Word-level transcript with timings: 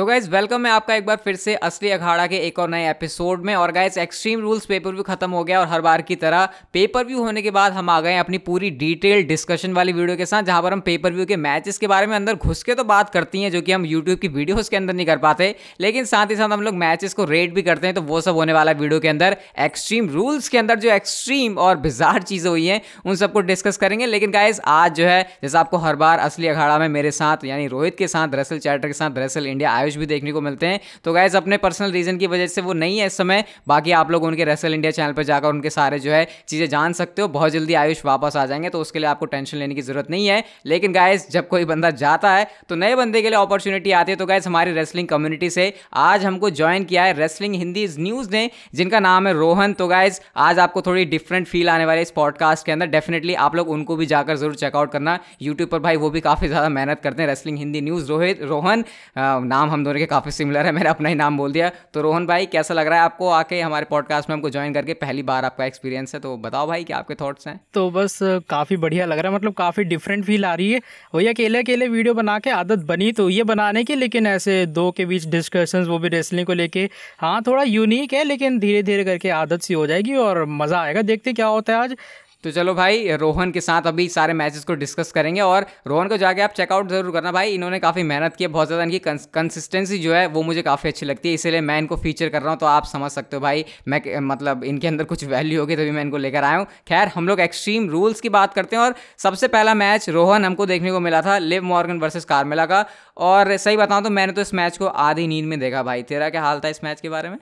तो 0.00 0.04
guys 0.06 0.28
welcome 0.30 0.66
है 0.66 0.72
आपका 0.72 0.94
एक 0.94 1.04
बार 1.06 1.16
फिर 1.24 1.36
से 1.36 1.54
असली 1.56 1.90
अखाड़ा 1.90 2.26
के 2.26 2.36
एक 2.36 2.58
और 2.58 2.68
नए 2.68 2.88
एपिसोड 2.90 3.42
में। 3.44 3.54
और 3.54 3.72
guys 3.72 3.98
extreme 4.00 4.40
rules 4.40 4.66
pay per 4.66 4.92
view 4.92 5.02
खत्म 5.02 5.30
हो 5.30 5.42
गया 5.44 5.58
और 5.60 5.66
हर 5.68 5.80
बार 5.80 6.02
की 6.02 6.14
तरह 6.16 6.48
पेपर 6.72 7.04
व्यू 7.06 7.22
होने 7.22 7.42
के 7.42 7.50
बाद 7.50 7.72
हम 7.72 7.90
आ 7.90 8.00
गए 8.00 8.16
अपनी 8.16 8.38
पूरी 8.38 8.70
डिटेल 8.72 9.22
डिस्कशन 9.22 9.72
वाली 9.72 9.92
वीडियो 9.92 10.16
के 10.16 10.26
साथ, 10.26 10.42
जहाँ 10.42 10.62
पर 10.62 10.72
हम 10.72 10.80
पेपर 10.80 11.12
व्यू 11.12 11.26
के 11.26 11.36
मैचेस 11.36 11.78
के 11.78 11.86
बारे 11.86 12.06
में 12.06 12.14
अंदर 12.16 12.34
घुस 12.34 12.62
के 12.62 12.74
तो 12.74 12.84
बात 12.84 13.10
करती 13.10 13.42
हैं, 13.42 13.50
जो 13.50 13.60
कि 13.62 13.72
हम 13.72 13.84
यूट्यूब 13.86 14.18
की 14.18 14.28
वीडियोज़ 14.28 14.70
के 14.70 14.76
अंदर 14.76 14.94
नहीं 14.94 15.06
कर 15.06 15.18
पाते। 15.18 15.54
लेकिन 15.80 16.04
साथ 16.04 16.30
ही 16.30 16.36
साथ 16.36 16.48
हम 16.48 16.62
लोग 16.62 16.74
मैचेस 16.76 17.14
को 17.14 17.24
रेट 17.24 17.54
भी 17.54 17.62
करते 17.62 17.86
हैं 17.86 17.94
तो 17.94 18.02
वो 18.02 18.20
सब 18.20 18.34
होने 18.34 18.52
वाला 18.52 18.72
वीडियो 18.72 19.00
के 19.00 19.08
अंदर। 19.08 19.36
एक्सट्रीम 19.58 20.08
रूल्स 20.10 20.48
के 20.48 20.58
अंदर 20.58 20.78
जो 20.78 20.90
एक्सट्रीम 20.90 21.58
और 21.58 21.76
बिजार 21.78 22.22
चीज़ें 22.22 22.50
हुई 22.50 22.66
हैं, 22.66 22.80
उन 23.04 23.16
सबको 23.16 23.40
डिस्कस 23.42 23.76
करेंगे। 23.76 24.06
लेकिन 24.06 24.30
गाइज़ 24.30 24.60
आज 24.68 24.94
जो 24.94 25.06
है, 25.06 25.22
जैसे 25.42 25.58
आपको 25.58 25.76
हर 25.76 25.96
बार 25.96 26.18
असली 26.20 26.48
अखाड़ा 26.48 26.78
में 26.78 26.88
मेरे 26.88 27.10
साथ, 27.12 27.44
यानी 27.44 27.66
रोहित 27.68 27.98
के 27.98 28.08
साथ 28.08 28.34
रसल 28.34 28.58
चैटर 28.58 28.86
के 28.86 28.92
साथ 28.94 29.18
रसल 29.18 29.46
इंडिया 29.46 29.78
आयुष 29.90 29.98
भी 29.98 30.06
देखने 30.06 30.32
को 30.32 30.40
मिलते 30.40 30.66
हैं। 30.66 30.80
तो 31.04 31.12
गाइज़ 31.12 31.36
अपने 31.36 31.56
पर्सनल 31.58 31.92
रीज़न 31.92 32.16
की 32.18 32.26
वजह 32.28 32.46
से 32.48 32.60
वो 32.62 32.72
नहीं 32.74 32.98
है 32.98 33.06
इस 33.06 33.16
समय। 33.16 33.44
बाकी 33.68 33.92
आप 33.92 34.10
लोग 34.10 34.24
उनके 34.24 34.44
रेसल 34.44 34.74
इंडिया 34.74 34.90
चैनल 34.92 35.12
पर 35.12 35.22
जाकर 35.24 35.48
उनके 35.48 35.70
सारे 35.70 35.98
जो 35.98 36.12
है 36.12 36.26
चीज़ें 36.48 36.68
जान 36.68 36.92
सकते 36.92 37.22
हो। 37.22 37.28
बहुत 37.30 37.52
जल्दी 37.52 37.74
आयुष 37.74 38.04
वापस 38.04 38.36
आ 38.36 38.44
जाएँगे 38.46 38.68
तो 38.70 38.80
उसके 38.80 38.98
लिए 38.98 39.08
आपको 39.08 39.26
टेंशन 39.26 39.58
लेने 39.58 39.74
की 39.74 39.82
ज़रूरत 39.82 40.10
नहीं 40.10 40.26
है। 40.26 40.42
लेकिन 40.66 40.92
गाइस 40.92 41.28
जब 41.30 41.48
कोई 41.48 41.64
बंदा 41.64 41.90
जाता 42.02 42.30
है 42.32 42.46
तो 42.68 42.74
नए 42.76 42.94
बंदे 42.96 43.22
के 43.22 43.30
लिए 43.30 43.38
अपॉर्चुनिटी 43.38 43.92
आती 43.92 44.12
है। 44.12 44.16
तो 44.18 44.26
गाइस 44.26 44.46
हमारी 44.46 44.72
रेसलिंग 44.72 45.08
कम्युनिटी 45.08 45.50
से 45.50 45.72
आज 45.98 46.24
हमको 46.24 46.50
ज्वाइन 46.52 46.84
किया 46.84 47.04
है 47.04 47.12
रेसलिंग 47.14 47.54
हिंदी 47.54 47.86
न्यूज़ 48.00 48.30
ने, 48.30 48.50
जिनका 48.74 49.00
नाम 49.00 49.26
है 49.26 49.32
रोहन। 49.34 49.72
तो 49.72 49.86
गाइज़ 49.88 50.20
आज 50.38 50.58
आपको 50.58 50.82
थोड़ी 50.82 51.04
डिफरेंट 51.06 51.46
फील 51.46 51.68
आने 51.70 51.84
वाले 51.84 52.02
इस 52.02 52.10
पॉडकास्ट 52.12 52.66
के 52.66 52.72
अंदर। 52.72 52.86
डेफिनेटली 52.88 53.34
आप 53.40 53.56
लोग 53.56 53.68
उनको 53.70 53.96
भी 53.96 54.06
जाकर 54.06 54.36
ज़रूर 54.36 54.54
चेकआउट 54.56 54.92
करना। 54.92 55.18
यूट्यूब 55.42 55.68
पर 55.68 55.78
भाई 55.80 55.96
वो 55.96 56.10
भी 56.10 56.20
काफ़ी 56.20 56.48
ज़्यादा 56.48 56.68
मेहनत 56.70 57.00
करते 57.00 57.22
हैं 57.22 57.28
रेसलिंग 57.28 57.58
हिंदी 57.58 57.80
न्यूज़ 57.80 58.08
रोहित, 58.08 58.42
रोहन। 58.44 58.84
नाम 59.16 59.70
हम 59.70 59.79
दोनों 59.84 59.98
के 59.98 60.06
काफ़ी 60.06 60.30
सिमिलर 60.30 60.66
है 60.66 60.72
मेरा 60.72 60.90
अपना 60.90 61.08
ही 61.08 61.14
नाम 61.14 61.36
बोल 61.36 61.52
दिया। 61.52 61.70
तो 61.94 62.00
रोहन 62.00 62.26
भाई, 62.26 62.46
कैसा 62.46 62.74
लग 62.74 62.86
रहा 62.86 62.98
है 62.98 63.04
आपको 63.04 63.28
आके 63.30 63.60
हमारे 63.60 63.86
पॉडकास्ट 63.90 64.30
में 64.30 64.34
हमको 64.36 64.50
ज्वाइन 64.50 64.74
करके? 64.74 64.94
पहली 64.94 65.22
बार 65.22 65.44
आपका 65.44 65.64
एक्सपीरियंस 65.64 66.14
है 66.14 66.20
तो 66.20 66.36
बताओ 66.38 66.66
भाई, 66.66 66.84
क्या 66.84 66.96
आपके 66.96 67.14
थॉट्स 67.14 67.46
हैं? 67.48 67.58
तो 67.74 67.90
बस, 67.90 68.18
काफ़ी 68.50 68.76
बढ़िया 68.76 69.06
लग 69.06 69.18
रहा 69.18 69.32
है 69.32 69.36
मतलब 69.36 69.54
काफ़ी 69.54 69.84
डिफरेंट 69.84 70.24
फील 70.24 70.44
आ 70.44 70.54
रही 70.54 70.72
है। 70.72 70.80
वही 71.14 71.26
अकेले 71.26 71.58
अकेले 71.58 71.88
वीडियो 71.88 72.14
बना 72.14 72.38
के 72.38 72.50
आदत 72.50 72.84
बनी 72.86 73.10
तो 73.12 73.28
ये 73.30 73.44
बनाने 73.44 73.84
की, 73.84 73.94
लेकिन 73.94 74.26
ऐसे 74.26 74.64
दो 74.68 74.90
के 74.90 75.06
बीच 75.06 75.26
डिस्कशंस 75.28 75.86
वो 75.88 75.98
भी 75.98 76.08
रेसलिंग 76.08 76.46
को 76.46 76.52
लेके 76.54 76.88
हाँ 77.18 77.40
थोड़ा 77.42 77.62
यूनिक 77.62 78.12
है, 78.12 78.24
लेकिन 78.24 78.58
धीरे 78.58 78.82
धीरे 78.82 79.04
करके 79.04 79.30
आदत 79.32 79.62
सी 79.62 79.74
हो 79.74 79.86
जाएगी 79.86 80.14
और 80.16 80.44
मज़ा 80.46 80.80
आएगा। 80.80 81.02
देखते 81.02 81.32
क्या 81.32 81.46
होता 81.46 81.72
है 81.72 81.78
आज। 81.78 81.96
तो 82.44 82.50
चलो 82.50 82.72
भाई, 82.74 83.16
रोहन 83.16 83.50
के 83.52 83.60
साथ 83.60 83.86
अभी 83.86 84.08
सारे 84.08 84.32
मैचेस 84.32 84.64
को 84.64 84.74
डिस्कस 84.74 85.10
करेंगे 85.12 85.40
और 85.40 85.66
रोहन 85.86 86.08
को 86.08 86.16
जाके 86.16 86.40
आप 86.42 86.52
चेकआउट 86.52 86.88
ज़रूर 86.88 87.12
करना। 87.12 87.32
भाई, 87.32 87.50
इन्होंने 87.54 87.78
काफ़ी 87.78 88.02
मेहनत 88.02 88.36
की 88.36 88.44
है, 88.44 88.48
बहुत 88.48 88.66
ज़्यादा 88.66 88.84
इनकी 88.84 88.98
कंसिस्टेंसी 89.34 89.98
जो 89.98 90.14
है, 90.14 90.26
वो 90.28 90.42
मुझे 90.42 90.62
काफ़ी 90.62 90.88
अच्छी 90.88 91.06
लगती 91.06 91.28
है। 91.28 91.34
इसीलिए 91.34 91.60
मैं 91.60 91.78
इनको 91.78 91.96
फीचर 91.96 92.28
कर 92.28 92.42
रहा 92.42 92.50
हूँ 92.50 92.58
तो 92.58 92.66
आप 92.66 92.84
समझ 92.86 93.10
सकते 93.12 93.36
हो 93.36 93.40
भाई, 93.40 93.64
मैं 93.88 94.20
मतलब 94.22 94.64
इनके 94.64 94.88
अंदर 94.88 95.04
कुछ 95.04 95.24
वैल्यू 95.26 95.60
होगी, 95.60 95.76
तभी 95.76 95.90
मैं 95.90 96.02
इनको 96.02 96.16
लेकर 96.18 96.44
आया 96.44 96.56
हूँ। 96.56 96.66
खैर, 96.88 97.08
हम 97.08 97.28
लोग 97.28 97.40
एक्सट्रीम 97.40 97.88
रूल्स 97.90 98.20
की 98.20 98.28
बात 98.30 98.54
करते 98.54 98.76
हैं 98.76 98.82
और 98.82 98.94
सबसे 99.18 99.48
पहला 99.48 99.74
मैच 99.74 100.08
रोहन 100.10 100.44
हमको 100.44 100.66
देखने 100.66 100.92
को 100.92 101.00
मिला 101.00 101.22
था 101.22 101.38
लिव 101.40 101.64
मॉर्गन 101.64 102.00
वर्सेज 102.00 102.24
कार्मेला 102.26 102.66
का। 102.66 102.84
और 103.18 103.56
सही 103.58 103.76
बताऊँ 103.76 104.02
तो 104.02 104.10
मैंने 104.10 104.32
तो 104.32 104.40
इस 104.40 104.54
मैच 104.54 104.78
को 104.78 104.86
आधी 104.86 105.26
नींद 105.26 105.44
में 105.44 105.58
देखा 105.60 105.82
भाई। 105.82 106.02
तेरा 106.04 106.30
क्या 106.30 106.42
हाल 106.42 106.60
था 106.60 106.68
इस 106.68 106.84
मैच 106.84 107.00
के 107.00 107.08
बारे 107.08 107.30
में? 107.30 107.38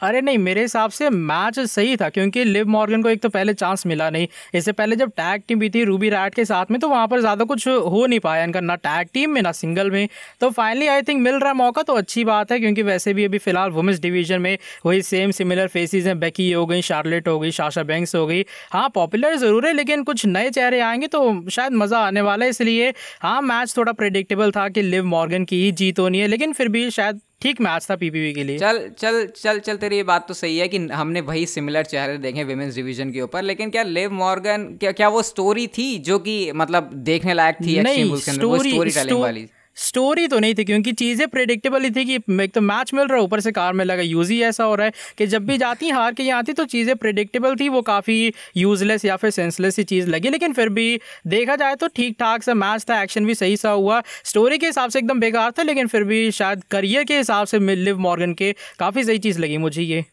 अरे 0.00 0.20
नहीं, 0.20 0.38
मेरे 0.38 0.60
हिसाब 0.60 0.90
से 0.90 1.08
मैच 1.10 1.58
सही 1.60 1.96
था, 1.96 2.08
क्योंकि 2.08 2.44
लिव 2.44 2.68
मॉर्गन 2.68 3.02
को 3.02 3.08
एक 3.08 3.20
तो 3.22 3.28
पहले 3.28 3.52
चांस 3.54 3.84
मिला 3.86 4.08
नहीं। 4.10 4.26
इससे 4.54 4.72
पहले 4.72 4.96
जब 4.96 5.10
टैग 5.16 5.42
टीम 5.48 5.58
भी 5.58 5.70
थी 5.70 5.84
रूबी 5.84 6.08
राइट 6.10 6.34
के 6.34 6.44
साथ 6.44 6.70
में 6.70 6.78
तो 6.80 6.88
वहाँ 6.88 7.06
पर 7.08 7.20
ज़्यादा 7.20 7.44
कुछ 7.44 7.66
हो 7.68 8.04
नहीं 8.06 8.20
पाया 8.20 8.44
इनका, 8.44 8.60
ना 8.60 8.74
टैग 8.76 9.08
टीम 9.14 9.30
में, 9.30 9.40
ना 9.42 9.52
सिंगल 9.52 9.90
में। 9.90 10.08
तो 10.40 10.50
फाइनली 10.50 10.86
आई 10.86 11.02
थिंक 11.02 11.20
मिल 11.22 11.34
रहा 11.34 11.48
है 11.48 11.56
मौका 11.56 11.82
तो 11.82 11.94
अच्छी 11.94 12.24
बात 12.24 12.52
है, 12.52 12.58
क्योंकि 12.60 12.82
वैसे 12.82 13.14
भी 13.14 13.24
अभी 13.24 13.38
फ़िलहाल 13.38 13.70
वुमेंस 13.70 14.00
डिवीज़न 14.00 14.40
में 14.40 14.56
वही 14.86 15.02
सेम 15.02 15.30
सिमिलर 15.30 15.68
फेसिस 15.68 16.06
हैं। 16.06 16.18
बेकी 16.20 16.50
हो 16.52 16.64
गई 16.66 16.82
शार्लेट 16.82 17.28
हो 17.28 17.38
गई 17.38 17.50
शाशा 17.52 17.82
बैंक्स 17.84 18.14
हो 18.16 18.26
गई। 18.26 18.44
हाँ 18.72 18.88
पॉपुलर 18.94 19.36
ज़रूर 19.36 19.66
है, 19.66 19.72
लेकिन 19.72 20.02
कुछ 20.04 20.26
नए 20.26 20.50
चेहरे 20.50 20.80
आएँगे 20.80 21.06
तो 21.08 21.48
शायद 21.50 21.72
मज़ा 21.74 21.98
आने 21.98 22.20
वाला 22.20 22.44
है, 22.44 22.50
इसलिए 22.50 22.92
हाँ 23.22 23.40
मैच 23.42 23.76
थोड़ा 23.76 23.92
प्रेडिक्टेबल 23.94 24.50
था 24.50 24.68
कि 24.68 24.82
लिव 24.82 25.04
मॉर्गन 25.06 25.44
की 25.44 25.64
ही 25.64 25.72
जीत 25.74 25.98
होनी 25.98 26.18
है, 26.18 26.26
लेकिन 26.26 26.52
फिर 26.52 26.68
भी 26.68 26.90
शायद 26.90 27.20
ठीक 27.42 27.60
मैच 27.60 27.86
था 27.90 27.96
पीपीवी 27.96 28.32
के 28.32 28.44
लिए। 28.44 28.58
चल 28.58 28.78
चल 28.98 29.26
चल 29.36 29.58
चल 29.58 29.76
तेरी 29.76 29.96
ये 29.96 30.02
बात 30.02 30.26
तो 30.28 30.34
सही 30.34 30.56
है 30.58 30.68
कि 30.68 30.78
हमने 30.92 31.20
वही 31.22 31.44
सिमिलर 31.46 31.84
चेहरे 31.84 32.16
देखे 32.18 32.44
विमेंस 32.44 32.74
डिवीज़न 32.74 33.10
के 33.12 33.20
ऊपर 33.20 33.42
लेकिन 33.42 33.70
क्या 33.70 33.82
लेव 33.82 34.12
मॉर्गन 34.12 34.64
क्या 34.80 34.92
क्या 34.92 35.08
वो 35.08 35.22
स्टोरी 35.22 35.66
थी 35.68 35.96
जो 36.00 36.18
कि 36.18 36.36
मतलब 36.54 36.90
देखने 37.04 37.34
लायक 37.34 37.56
थी 37.60 37.78
नहीं 37.82 38.16
स्टोरी 38.18 38.70
स्टोरी 38.70 38.90
टेलिंग 38.90 39.20
वाली? 39.20 39.46
स्टोरी 39.76 40.26
तो 40.28 40.38
नहीं 40.38 40.54
थी, 40.54 40.64
क्योंकि 40.64 40.92
चीज़ें 40.94 41.26
प्रेडिक्टेबल 41.28 41.82
ही 41.84 41.90
थी 41.90 42.04
कि 42.06 42.14
एक 42.42 42.52
तो 42.54 42.60
मैच 42.62 42.92
मिल 42.94 43.06
रहा 43.06 43.18
है, 43.18 43.24
ऊपर 43.24 43.40
से 43.40 43.52
कार 43.52 43.72
में 43.72 43.84
लगा 43.84 44.02
यूज़ 44.02 44.32
ही 44.32 44.40
ऐसा 44.42 44.64
हो 44.64 44.74
रहा 44.74 44.86
है 44.86 44.92
कि 45.18 45.26
जब 45.26 45.46
भी 45.46 45.58
जाती, 45.58 45.88
हार 45.90 46.14
के 46.14 46.22
यहाँ 46.22 46.38
आती 46.38 46.52
तो 46.52 46.64
चीज़ें 46.66 46.94
प्रेडिक्टेबल 46.96 47.56
थी, 47.56 47.68
वो 47.68 47.82
काफ़ी 47.82 48.32
यूज़लेस 48.56 49.04
या 49.04 49.16
फिर 49.16 49.30
सेंसलेस 49.30 49.78
ही 49.78 49.84
चीज़ 49.84 50.08
लगी। 50.08 50.30
लेकिन 50.30 50.52
फिर 50.52 50.68
भी 50.70 50.98
देखा 51.28 51.56
जाए 51.56 51.74
तो 51.76 51.88
ठीक 51.88 52.16
ठाक 52.20 52.42
सा 52.42 52.54
मैच 52.56 52.84
था 52.90 53.02
एक्शन 53.02 53.26
भी 53.26 53.34
सही 53.34 53.56
सा 53.56 53.70
हुआ। 53.70 54.02
स्टोरी 54.24 54.58
के 54.58 54.66
हिसाब 54.66 54.90
से 54.90 54.98
एकदम 54.98 55.20
बेकार 55.20 55.50
था, 55.50 55.62
लेकिन 55.62 55.86
फिर 55.86 56.04
भी 56.04 56.30
शायद 56.32 56.64
करियर 56.70 57.04
के 57.04 57.18
हिसाब 57.18 57.46
से 57.46 57.58
लिव 57.74 57.98
मॉर्गन 58.00 58.34
के 58.34 58.52
काफ़ी 58.78 59.04
सही 59.04 59.18
चीज़ 59.18 59.38
लगी 59.38 59.56
मुझे 59.58 59.82
ये। 59.82 60.04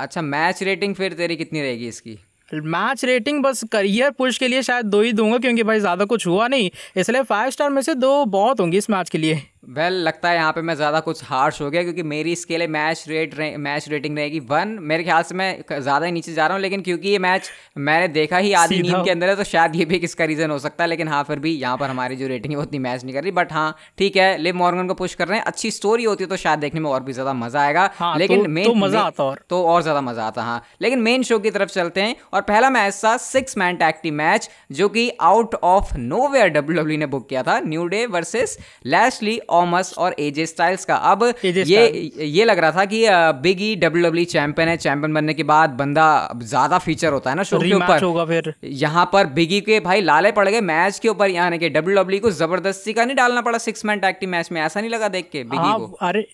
अच्छा 0.00 0.22
मैच 0.22 0.62
रेटिंग 0.62 0.94
फिर 0.94 1.12
तेरी 1.12 1.36
कितनी 1.36 1.60
रहेगी 1.60 1.88
इसकी? 1.88 2.18
मैच 2.52 3.04
रेटिंग 3.04 3.42
बस 3.42 3.64
करियर 3.72 4.10
पुश 4.10 4.38
के 4.38 4.48
लिए 4.48 4.62
शायद 4.62 4.86
दो 4.86 5.00
ही 5.00 5.12
दूँगा, 5.12 5.38
क्योंकि 5.38 5.62
भाई 5.62 5.80
ज़्यादा 5.80 6.04
कुछ 6.04 6.26
हुआ 6.26 6.48
नहीं। 6.48 6.70
इसलिए 6.96 7.22
फाइव 7.22 7.50
स्टार 7.50 7.70
में 7.70 7.82
से 7.82 7.94
दो 7.94 8.24
बहुत 8.26 8.60
होंगी 8.60 8.78
इस 8.78 8.90
मैच 8.90 9.10
के 9.10 9.18
लिए। 9.18 9.42
वेल 9.64 9.84
well, 9.84 10.06
लगता 10.06 10.28
है 10.28 10.36
यहाँ 10.36 10.52
पे 10.52 10.62
मैं 10.62 10.74
ज़्यादा 10.74 11.00
कुछ 11.00 11.22
हार्श 11.24 11.60
हो 11.62 11.68
गया 11.70 11.82
क्योंकि 11.82 12.02
मेरी 12.02 12.32
इसके 12.32 12.58
लिए 12.58 12.66
मैच 12.66 13.04
रेट 13.08 13.34
रे, 13.34 13.56
मैच 13.56 13.88
रेटिंग 13.88 14.16
रहेगी। 14.18 14.38
वन 14.40 14.68
मेरे 14.82 15.04
ख्याल 15.04 15.22
से 15.22 15.34
मैं 15.34 15.62
ज़्यादा 15.72 16.06
ही 16.06 16.12
नीचे 16.12 16.32
जा 16.32 16.46
रहा 16.46 16.54
हूँ 16.54 16.62
लेकिन 16.62 16.80
क्योंकि 16.82 17.08
ये 17.08 17.18
मैच 17.18 17.50
मैंने 17.78 18.08
देखा 18.08 18.38
ही 18.38 18.52
आधी 18.52 18.80
नींद 18.82 19.04
के 19.04 19.10
अंदर 19.10 19.28
है 19.28 19.36
तो 19.36 19.44
शायद 19.44 19.76
ये 19.76 19.84
भी 19.84 19.98
किसका 19.98 20.24
रीज़न 20.24 20.50
हो 20.50 20.58
सकता 20.58 20.84
है 20.84 20.88
लेकिन 20.90 21.08
हाँ 21.08 21.22
फिर 21.24 21.38
भी 21.38 21.52
यहाँ 21.52 21.76
पर 21.78 21.90
हमारी 21.90 22.16
जो 22.16 22.26
रेटिंग 22.28 22.52
है 22.52 22.56
वो 22.56 22.62
उतनी 22.62 22.78
मैच 22.78 23.04
नहीं 23.04 23.14
कर 23.14 23.22
रही। 23.22 23.32
बट 23.32 23.52
हाँ 23.52 23.76
ठीक 23.98 24.16
है 24.16 24.36
लिव 24.38 24.56
मॉर्गन 24.56 24.88
को 24.88 24.94
पुश 24.94 25.14
कर 25.14 25.28
रहे 25.28 25.38
हैं। 25.38 25.44
अच्छी 25.44 25.70
स्टोरी 25.70 26.04
होती 26.04 26.24
है 26.24 26.30
तो 26.30 26.36
शायद 26.36 26.58
देखने 26.58 26.80
में 26.80 26.90
और 26.90 27.02
भी 27.02 27.12
ज़्यादा 27.12 27.32
मज़ा 27.34 27.60
आएगा। 27.60 27.88
हाँ, 27.94 28.16
लेकिन 28.18 28.50
मेन 28.50 28.66
तो 28.66 28.74
मज़ा 28.76 29.00
आता 29.02 29.24
और। 29.24 29.44
तो 29.50 29.62
और 29.64 29.82
ज़्यादा 29.82 30.00
मज़ा 30.00 30.24
आता 30.24 30.42
हाँ। 30.42 30.60
लेकिन 30.80 31.02
मेन 31.02 31.22
शो 31.22 31.38
की 31.38 31.50
तरफ़ 31.50 31.70
चलते 31.70 32.02
हैं 32.02 32.16
और 32.32 32.42
पहला 32.42 32.70
मैच 32.70 33.00
था 33.04 33.16
सिक्स 33.18 33.58
मैन 33.58 33.76
टैक्टी 33.76 34.10
मैच 34.12 34.50
जो 34.72 34.88
कि 34.88 35.08
out 35.22 35.54
of 35.54 35.96
know 35.98 36.26
where 36.28 36.48
W 36.50 36.98
ने 36.98 37.06
बुक 37.06 37.28
किया 37.28 37.42
था 37.42 37.58
New 37.62 37.86
Day 37.86 38.04
versus 38.08 38.58
Lashley 38.86 39.38
Omos 39.52 39.92
और 39.98 40.14
एजे 40.20 40.46
स्टाइल्स 40.46 40.84
का। 40.84 40.96
अब 40.96 41.24
ये 41.46 42.10
ये 42.18 42.44
लग 42.44 42.58
रहा 42.58 42.70
था 42.72 42.84
कि 42.84 43.04
Big 43.42 43.62
E 43.62 43.74
W 43.76 44.04
W 44.04 44.24
champion 44.26 44.68
है। 44.68 44.76
चैंपियन 44.78 45.14
बनने 45.14 45.34
के 45.34 45.42
बाद 45.44 45.70
बंदा 45.78 46.06
ज़्यादा 46.42 46.78
फीचर 46.80 47.12
होता 47.12 47.30
है 47.30 47.36
ना 47.36 47.42
शो 47.44 47.60
के 47.60 47.72
ऊपर। 47.74 48.02
होगा 48.02 48.24
फिर। 48.24 48.52
यहाँ 48.64 49.08
पर 49.12 49.26
बिगी 49.32 49.60
के 49.62 49.80
भाई 49.80 50.00
लाले 50.02 50.32
पड़ 50.32 50.48
गए 50.48 50.60
मैच 50.62 50.98
के 50.98 51.08
ऊपर। 51.08 51.30
यहाँ 51.30 51.58
के 51.58 51.68
डब्ल्यू 51.70 51.96
डब्ल्यू 51.96 52.20
को 52.20 52.30
ज़बरदस्ती 52.32 52.92
का 52.92 53.04
नहीं 53.04 53.16
डालना 53.16 53.40
पड़ा। 53.42 53.58
सिक्स 53.60 53.84
मैन 53.84 53.98
टैक्टी 54.00 54.26
मैच 54.28 54.52
में। 54.52 54.60
ऐसा 54.62 54.80
नहीं 54.80 54.90
लगा 54.90 55.08
देख 55.10 55.28
के 55.32 55.44
बिगी 55.44 55.56
हाँ, 55.58 55.78
को। 55.78 55.96
अरे 56.02 56.26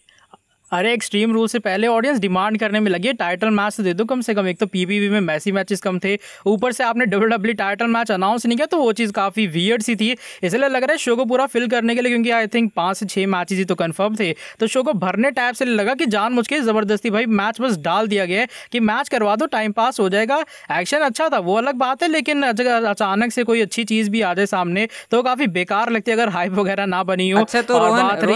अरे 0.72 0.92
एक्सट्रीम 0.92 1.32
रूल 1.32 1.46
से 1.48 1.58
पहले 1.58 1.86
ऑडियंस 1.86 2.18
डिमांड 2.20 2.58
करने 2.60 2.80
में 2.80 2.90
लगी 2.90 3.12
टाइटल 3.14 3.50
मैच 3.50 3.76
तो 3.76 3.82
दे 3.82 3.92
दो 3.94 4.04
कम 4.04 4.20
से 4.20 4.34
कम। 4.34 4.46
एक 4.48 4.58
तो 4.58 4.66
पीपीवी 4.66 5.08
में 5.08 5.20
मैसी 5.20 5.52
मैचेस 5.52 5.80
कम 5.80 5.98
थे। 5.98 6.16
ऊपर 6.46 6.72
से 6.72 6.84
आपने 6.84 7.06
W 7.06 7.28
W 7.28 7.54
title 7.56 7.86
match 7.88 8.10
announce 8.10 8.46
नहीं 8.46 8.56
किया 8.56 8.66
तो 8.66 8.78
वो 8.78 8.92
चीज़ 8.92 9.12
काफ़ी 9.12 9.46
वियर्ड 9.48 9.82
सी 9.82 9.96
थी। 9.96 10.10
इसलिए 10.42 10.68
लग 10.68 10.82
रहा 10.82 10.92
है 10.92 10.98
शो 10.98 11.16
को 11.16 11.24
पूरा 11.24 11.46
फिल 11.46 11.66
करने 11.68 11.94
के 11.94 12.02
लिए 12.02 12.12
क्योंकि 12.12 12.30
आई 12.30 12.46
थिंक 12.46 12.72
पाँच 12.76 12.96
से 12.96 13.06
छः 13.06 13.26
मैचेज 13.28 13.58
ही 13.58 13.64
तो 13.64 13.74
कन्फर्म 13.76 14.16
थे। 14.16 14.32
तो 14.60 14.66
शो 14.66 14.82
को 14.82 14.92
भरने 14.94 15.30
टाइप 15.30 15.54
से 15.54 15.64
लगा 15.64 15.94
कि 15.94 16.06
जान 16.08 16.32
मुझ 16.32 16.46
के 16.48 16.60
ज़बरदस्ती 16.60 17.10
भाई 17.10 17.26
मैच 17.38 17.60
बस 17.60 17.76
डाल 17.80 18.08
दिया 18.08 18.24
गया 18.24 18.40
है 18.40 18.48
कि 18.72 18.80
मैच 18.82 19.08
करवा 19.08 19.36
दो 19.36 19.46
टाइम 19.48 19.72
पास 19.72 20.00
हो 20.00 20.08
जाएगा। 20.08 20.42
एक्शन 20.72 21.00
अच्छा 21.00 21.28
था 21.28 21.38
वो 21.40 21.56
अलग 21.56 21.74
बात 21.76 22.02
है 22.02 22.08
लेकिन 22.08 22.42
अचानक 22.42 23.32
से 23.32 23.44
कोई 23.44 23.60
अच्छी 23.62 23.84
चीज़ 23.86 24.10
भी 24.10 24.20
आ 24.22 24.34
जाए 24.34 24.46
सामने 24.48 24.88
तो 25.10 25.22
काफ़ी 25.22 25.46
बेकार 25.48 25.90
लगती 25.90 26.10
है 26.10 26.16
अगर 26.16 26.28
हाइप 26.30 26.52
वगैरह 26.54 26.86
ना 26.86 27.02
बनी 27.04 27.30
हो। 27.30 27.40
अच्छा 27.40 27.62
तो 27.62 27.78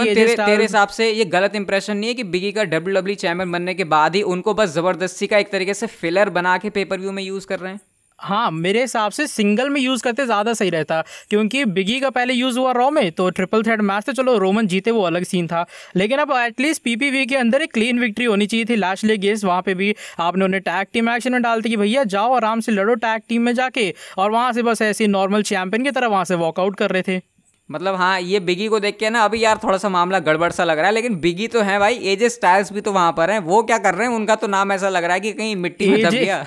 तेरे 0.05 0.61
हिसाब 0.61 0.87
से 0.89 1.11
ये 1.11 1.25
गलत 1.27 1.55
इंप्रेशन 1.55 1.97
नहीं 1.97 2.09
है 2.09 2.13
कि 2.13 2.22
बिगी 2.25 2.51
का 2.51 2.63
डब्ल्यू 2.65 2.95
डब्ल्यू 2.95 3.15
चैंपियन 3.17 3.51
बनने 3.51 3.73
के 3.73 3.83
बाद 3.85 4.15
ही 4.15 4.21
उनको 4.27 4.53
बस 4.53 4.69
ज़बरदस्ती 4.71 5.27
का 5.27 5.37
एक 5.37 5.51
तरीके 5.51 5.73
से 5.73 5.87
फिलर 5.89 6.29
बना 6.31 6.57
के 6.57 6.69
पेपर 6.71 6.99
व्यू 6.99 7.11
में 7.11 7.23
यूज़ 7.23 7.47
कर 7.47 7.59
रहे 7.59 7.71
हैं। 7.71 7.79
हाँ 8.19 8.49
मेरे 8.51 8.81
हिसाब 8.81 9.11
से 9.11 9.25
सिंगल 9.27 9.69
में 9.69 9.79
यूज़ 9.81 10.03
करते 10.03 10.25
ज़्यादा 10.25 10.53
सही 10.53 10.69
रहता, 10.69 11.01
क्योंकि 11.29 11.63
बिगी 11.67 11.99
का 11.99 12.09
पहले 12.09 12.33
यूज़ 12.33 12.59
हुआ 12.59 12.71
रॉ 12.71 12.89
में 12.91 13.11
तो 13.11 13.29
ट्रिपल 13.29 13.63
थ्रेड 13.63 13.81
मैच 13.81 14.05
तो 14.05 14.13
चलो 14.13 14.37
रोमन 14.37 14.67
जीते, 14.67 14.91
वो 14.91 15.01
अलग 15.01 15.23
सीन 15.23 15.47
था। 15.47 15.65
लेकिन 15.95 16.19
अब 16.19 16.31
एटलीस्ट 16.37 16.83
पीपीवी 16.83 17.25
के 17.25 17.35
अंदर 17.35 17.61
एक 17.61 17.73
क्लीन 17.73 17.99
विक्ट्री 17.99 18.25
होनी 18.25 18.45
चाहिए 18.45 18.65
थी 18.65 18.75
लास्ट 18.75 19.05
ले 19.05 19.17
गेस 19.17 19.43
वहाँ 19.43 19.61
पे 19.61 19.73
भी 19.73 19.93
आपने 20.19 20.45
उन्हें 20.45 20.61
टैग 20.61 20.87
टीम 20.93 21.09
एक्शन 21.09 21.31
में 21.31 21.41
डालते 21.41 21.69
कि 21.69 21.77
भैया 21.77 22.03
जाओ 22.05 22.33
आराम 22.35 22.59
से 22.59 22.71
लड़ो 22.71 22.95
टैग 22.95 23.21
टीम 23.29 23.41
में 23.41 23.53
जाके, 23.53 23.93
और 24.17 24.31
वहाँ 24.31 24.53
से 24.53 24.63
बस 24.63 24.81
ऐसी 24.81 25.07
नॉर्मल 25.09 25.43
चैंपियन 25.43 25.83
की 25.83 25.91
तरह 25.91 26.07
वहाँ 26.07 26.25
से 26.25 26.35
वॉकआउट 26.37 26.77
कर 26.77 26.91
रहे 26.91 27.01
थे। 27.07 27.21
मतलब 27.69 27.95
हाँ 27.95 28.19
ये 28.21 28.39
बिगी 28.41 28.67
को 28.67 28.79
देख 28.79 28.97
के 28.99 29.09
ना 29.09 29.23
अभी 29.25 29.43
यार 29.43 29.59
थोड़ा 29.63 29.77
सा 29.77 29.89
मामला 29.89 30.19
गड़बड़ 30.21 30.51
सा 30.51 30.63
लग 30.63 30.77
रहा 30.77 30.87
है 30.87 30.93
लेकिन 30.93 31.15
बिगी 31.19 31.47
तो 31.47 31.61
है 31.61 31.77
भाई 31.79 31.95
एजे 32.11 32.29
स्टाइल्स 32.29 32.71
भी 32.73 32.81
तो 32.81 32.91
वहाँ 32.91 33.11
पर 33.17 33.31
हैं। 33.31 33.39
वो 33.41 33.61
क्या 33.63 33.77
कर 33.79 33.95
रहे 33.95 34.07
हैं? 34.07 34.15
उनका 34.15 34.35
तो 34.35 34.47
नाम 34.47 34.71
ऐसा 34.71 34.89
लग 34.89 35.03
रहा 35.03 35.13
है 35.13 35.19
कि 35.19 35.33
कहीं 35.33 35.55
मिट्टी 35.55 35.89
में 35.89 36.01
दब 36.03 36.09
गया। 36.09 36.45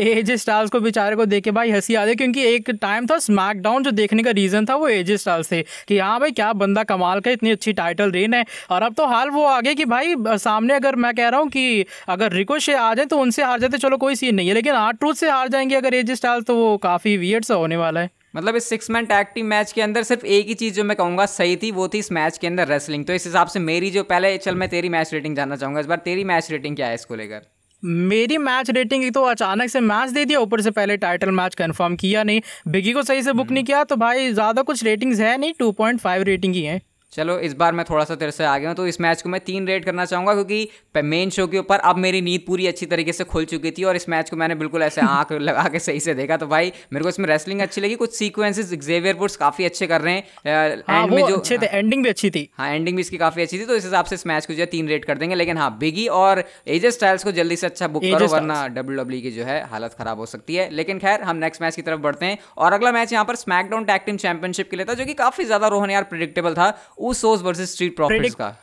एजे 0.00 0.36
स्टाइल्स 0.36 0.70
को 0.70 0.80
बेचारे 0.80 1.16
को 1.16 1.24
देख 1.26 1.44
के 1.44 1.50
भाई 1.50 1.70
हँसी 1.70 1.94
आ 1.94 2.02
रही 2.04 2.14
क्योंकि 2.14 2.42
एक 2.44 2.70
टाइम 2.72 3.06
था 3.06 3.18
स्मैकडाउन 3.18 3.82
जो 3.82 3.90
देखने 3.90 4.22
का 4.22 4.30
रीज़न 4.30 4.66
था 4.66 4.74
वो 4.76 4.88
एजे 4.88 5.16
स्टाइल्स 5.18 5.50
थे 5.52 5.62
कि 5.88 5.98
हाँ 5.98 6.18
भाई 6.20 6.30
क्या 6.30 6.52
बंदा 6.54 6.82
कमाल 6.84 7.20
का 7.20 7.30
इतनी 7.30 7.50
अच्छी 7.50 7.72
टाइटल 7.72 8.10
रेन 8.10 8.34
है। 8.34 8.44
और 8.70 8.82
अब 8.82 8.94
तो 8.94 9.06
हाल 9.06 9.30
वो 9.30 9.44
आ 9.44 9.60
गया 9.60 9.74
कि 9.74 9.84
भाई 9.84 10.14
सामने 10.38 10.74
अगर 10.74 10.96
मैं 10.96 11.14
कह 11.14 11.28
रहा 11.28 11.40
हूँ 11.40 11.48
कि 11.48 11.84
अगर 12.08 12.32
रिकोशे 12.32 12.74
आ 12.74 12.92
जाए 12.94 13.06
तो 13.06 13.18
उनसे 13.18 13.42
हार 13.42 13.60
जाते 13.60 13.78
चलो 13.78 13.96
कोई 13.96 14.14
सीन 14.14 14.34
नहीं 14.34 14.48
है। 14.48 14.54
लेकिन 14.54 14.74
आर्ट 14.74 14.98
ट्रूथ 14.98 15.14
से 15.14 15.30
हार 15.30 15.48
जाएँगे 15.48 15.74
अगर 15.74 15.94
एजे 15.94 16.16
स्टाइल्स 16.16 16.44
तो 16.44 16.56
वो 16.56 16.76
काफ़ी 16.78 17.16
वियर्ड 17.16 17.44
सा 17.44 17.54
होने 17.54 17.76
वाला 17.76 18.00
है। 18.00 18.10
मतलब 18.36 18.56
इस 18.56 18.68
six 18.68 18.90
man 18.90 19.06
tag 19.06 19.26
team 19.34 19.46
match 19.46 19.70
के 19.72 19.82
अंदर 19.82 20.02
सिर्फ़ 20.02 20.24
एक 20.26 20.46
ही 20.48 20.54
चीज़ 20.54 20.74
जो 20.74 20.84
मैं 20.84 20.96
कहूँगा 20.96 21.26
सही 21.26 21.56
थी 21.56 21.70
वो 21.72 21.86
थी 21.88 21.98
इस 21.98 22.10
मैच 22.12 22.38
के 22.38 22.46
अंदर 22.46 22.68
रेसलिंग 22.68 23.04
तो 23.06 23.12
इस 23.12 23.26
हिसाब 23.26 23.46
से 23.46 23.58
मेरी 23.60 23.90
जो 23.90 24.02
पहले 24.04 24.36
चल 24.38 24.54
मैं 24.54 24.68
तेरी 24.68 24.88
मैच 24.88 25.12
रेटिंग 25.14 25.36
जानना 25.36 25.56
चाहूँगा 25.56 25.80
इस 25.80 25.86
बार 25.86 25.98
तेरी 26.04 26.24
मैच 26.24 26.50
रेटिंग 26.50 26.76
क्या 26.76 26.86
है 26.86 26.94
इसको 26.94 27.14
लेकर? 27.14 27.40
मेरी 27.82 28.38
मैच 28.38 28.70
रेटिंग 28.70 29.04
एक 29.04 29.14
तो 29.14 29.22
अचानक 29.24 29.70
से 29.70 29.80
मैच 29.82 30.10
दे 30.10 30.24
दिया 30.24 30.40
ऊपर 30.40 30.60
से 30.60 30.70
पहले 30.70 30.96
टाइटल 30.96 31.30
मैच 31.30 31.54
कंफर्म 31.54 31.96
किया 31.96 32.22
नहीं। 32.24 32.40
बिगी 32.68 32.92
को 32.92 33.02
सही 33.02 33.22
से 33.22 33.32
बुक 33.32 33.50
नहीं 33.50 33.64
किया 33.64 33.82
तो 33.84 33.96
भाई 33.96 34.32
ज़्यादा 34.32 34.62
कुछ 34.62 34.84
रेटिंग्स 34.84 35.20
है 35.20 35.36
नहीं 35.38 35.52
टू 35.58 35.70
पॉइंट 35.72 36.00
फाइव 36.00 36.22
रेटिंग 36.22 36.54
ही 36.54 36.62
है। 36.62 36.80
चलो 37.12 37.38
इस 37.38 37.52
बार 37.54 37.72
मैं 37.72 37.84
थोड़ा 37.90 38.04
सा 38.04 38.14
तेरे 38.14 38.32
से 38.32 38.44
आ 38.44 38.56
गया 38.58 38.68
हूँ 38.68 38.76
तो 38.76 38.86
इस 38.86 39.00
मैच 39.00 39.20
को 39.22 39.28
मैं 39.28 39.40
तीन 39.40 39.66
रेट 39.66 39.84
करना 39.84 40.04
चाहूँगा 40.04 40.32
क्योंकि 40.34 41.02
मेन 41.04 41.30
शो 41.30 41.46
के 41.46 41.58
ऊपर 41.58 41.78
अब 41.80 41.96
मेरी 41.96 42.20
नींद 42.20 42.40
पूरी 42.46 42.66
अच्छी 42.66 42.86
तरीके 42.86 43.12
से 43.12 43.24
खुल 43.24 43.44
चुकी 43.44 43.70
थी 43.70 43.84
और 43.84 43.96
इस 43.96 44.08
मैच 44.08 44.30
को 44.30 44.36
मैंने 44.36 44.54
बिल्कुल 44.54 44.82
ऐसे 44.82 45.00
आँख 45.16 45.32
लगा 45.32 45.68
के 45.68 45.78
सही 45.78 46.00
से 46.00 46.14
देखा। 46.14 46.36
तो 46.36 46.46
भाई 46.46 46.72
मेरे 46.92 47.02
को 47.02 47.08
इसमें 47.08 47.26
रेसलिंग 47.28 47.60
अच्छी 47.60 47.80
लगी 47.80 47.94
कुछ 47.94 48.14
सीक्वेंसेस 48.14 48.72
जेवियर 48.74 49.16
वुड्स 49.16 49.36
काफ़ी 49.36 49.64
अच्छे 49.64 49.86
कर 49.86 50.00
रहे 50.00 50.14
हैं 50.14 50.82
हाँ, 50.88 51.02
एंड 51.02 51.12
में 51.12 51.26
जो 51.26 51.36
अच्छे 51.36 51.58
थे 51.58 51.66
एंडिंग 51.68 52.02
भी 52.02 52.08
अच्छी 52.08 52.30
थी। 52.30 52.48
हाँ 52.58 52.68
एंडिंग 52.70 52.96
भी 52.96 53.00
इसकी 53.00 53.18
काफ़ी 53.18 53.42
अच्छी 53.42 53.58
थी 53.58 53.64
तो 53.64 53.76
इस 53.76 53.84
हिसाब 53.84 54.04
से 54.04 54.14
इस 54.14 54.26
मैच 54.26 54.46
को 54.46 54.54
जो 54.54 54.60
है 54.60 54.66
तीन 54.66 54.88
रेट 54.88 55.04
कर 55.04 55.18
देंगे। 55.18 55.34
लेकिन 55.34 55.58
हाँ 55.58 55.70
बिगी 55.78 56.06
और 56.18 56.42
एजे 56.68 56.90
स्टाइल्स 56.90 57.24
को 57.24 57.32
जल्दी 57.32 57.56
से 57.56 57.66
अच्छा 57.66 57.88
बुक 57.88 58.02
करो 58.04 58.26
वरना 58.28 58.66
डब्ल्यू 58.68 58.98
डब्ल्यू 58.98 59.20
की 59.20 59.30
जो 59.30 59.44
है 59.44 59.62
हालत 59.70 59.94
खराब 59.98 60.18
हो 60.18 60.26
सकती 60.26 60.54
है। 60.54 60.68
लेकिन 60.72 60.98
खैर 60.98 61.22
हम 61.22 61.36
नेक्स्ट 61.36 61.62
मैच 61.62 61.76
की 61.76 61.82
तरफ़ 61.82 62.00
बढ़ते 62.00 62.26
हैं 62.26 62.38
और 62.58 62.72
अगला 62.72 62.92
मैच 62.92 63.12
यहाँ 63.12 63.24
पर 63.24 63.36
स्मैकडाउन 63.36 63.84
टैग 63.84 64.00
टीम 64.06 64.16
चैंपियनशिप 64.18 64.70
के 64.70 64.76
लिए 64.76 64.86
था 64.86 64.94
जो 64.94 65.04
कि 65.04 65.14
काफ़ी 65.16 65.44
ज़्यादा 65.44 65.68
रोहन 65.68 65.90
यार 65.90 66.04
प्रिडिक्टेबल 66.04 66.54
था। 66.54 66.70
उस 67.06 67.20
सोज 67.20 67.42
वर्सेज 67.42 67.68
स्ट्रीट 67.68 67.96
प्रॉफिट्स 67.96 68.34
का। 68.34 68.56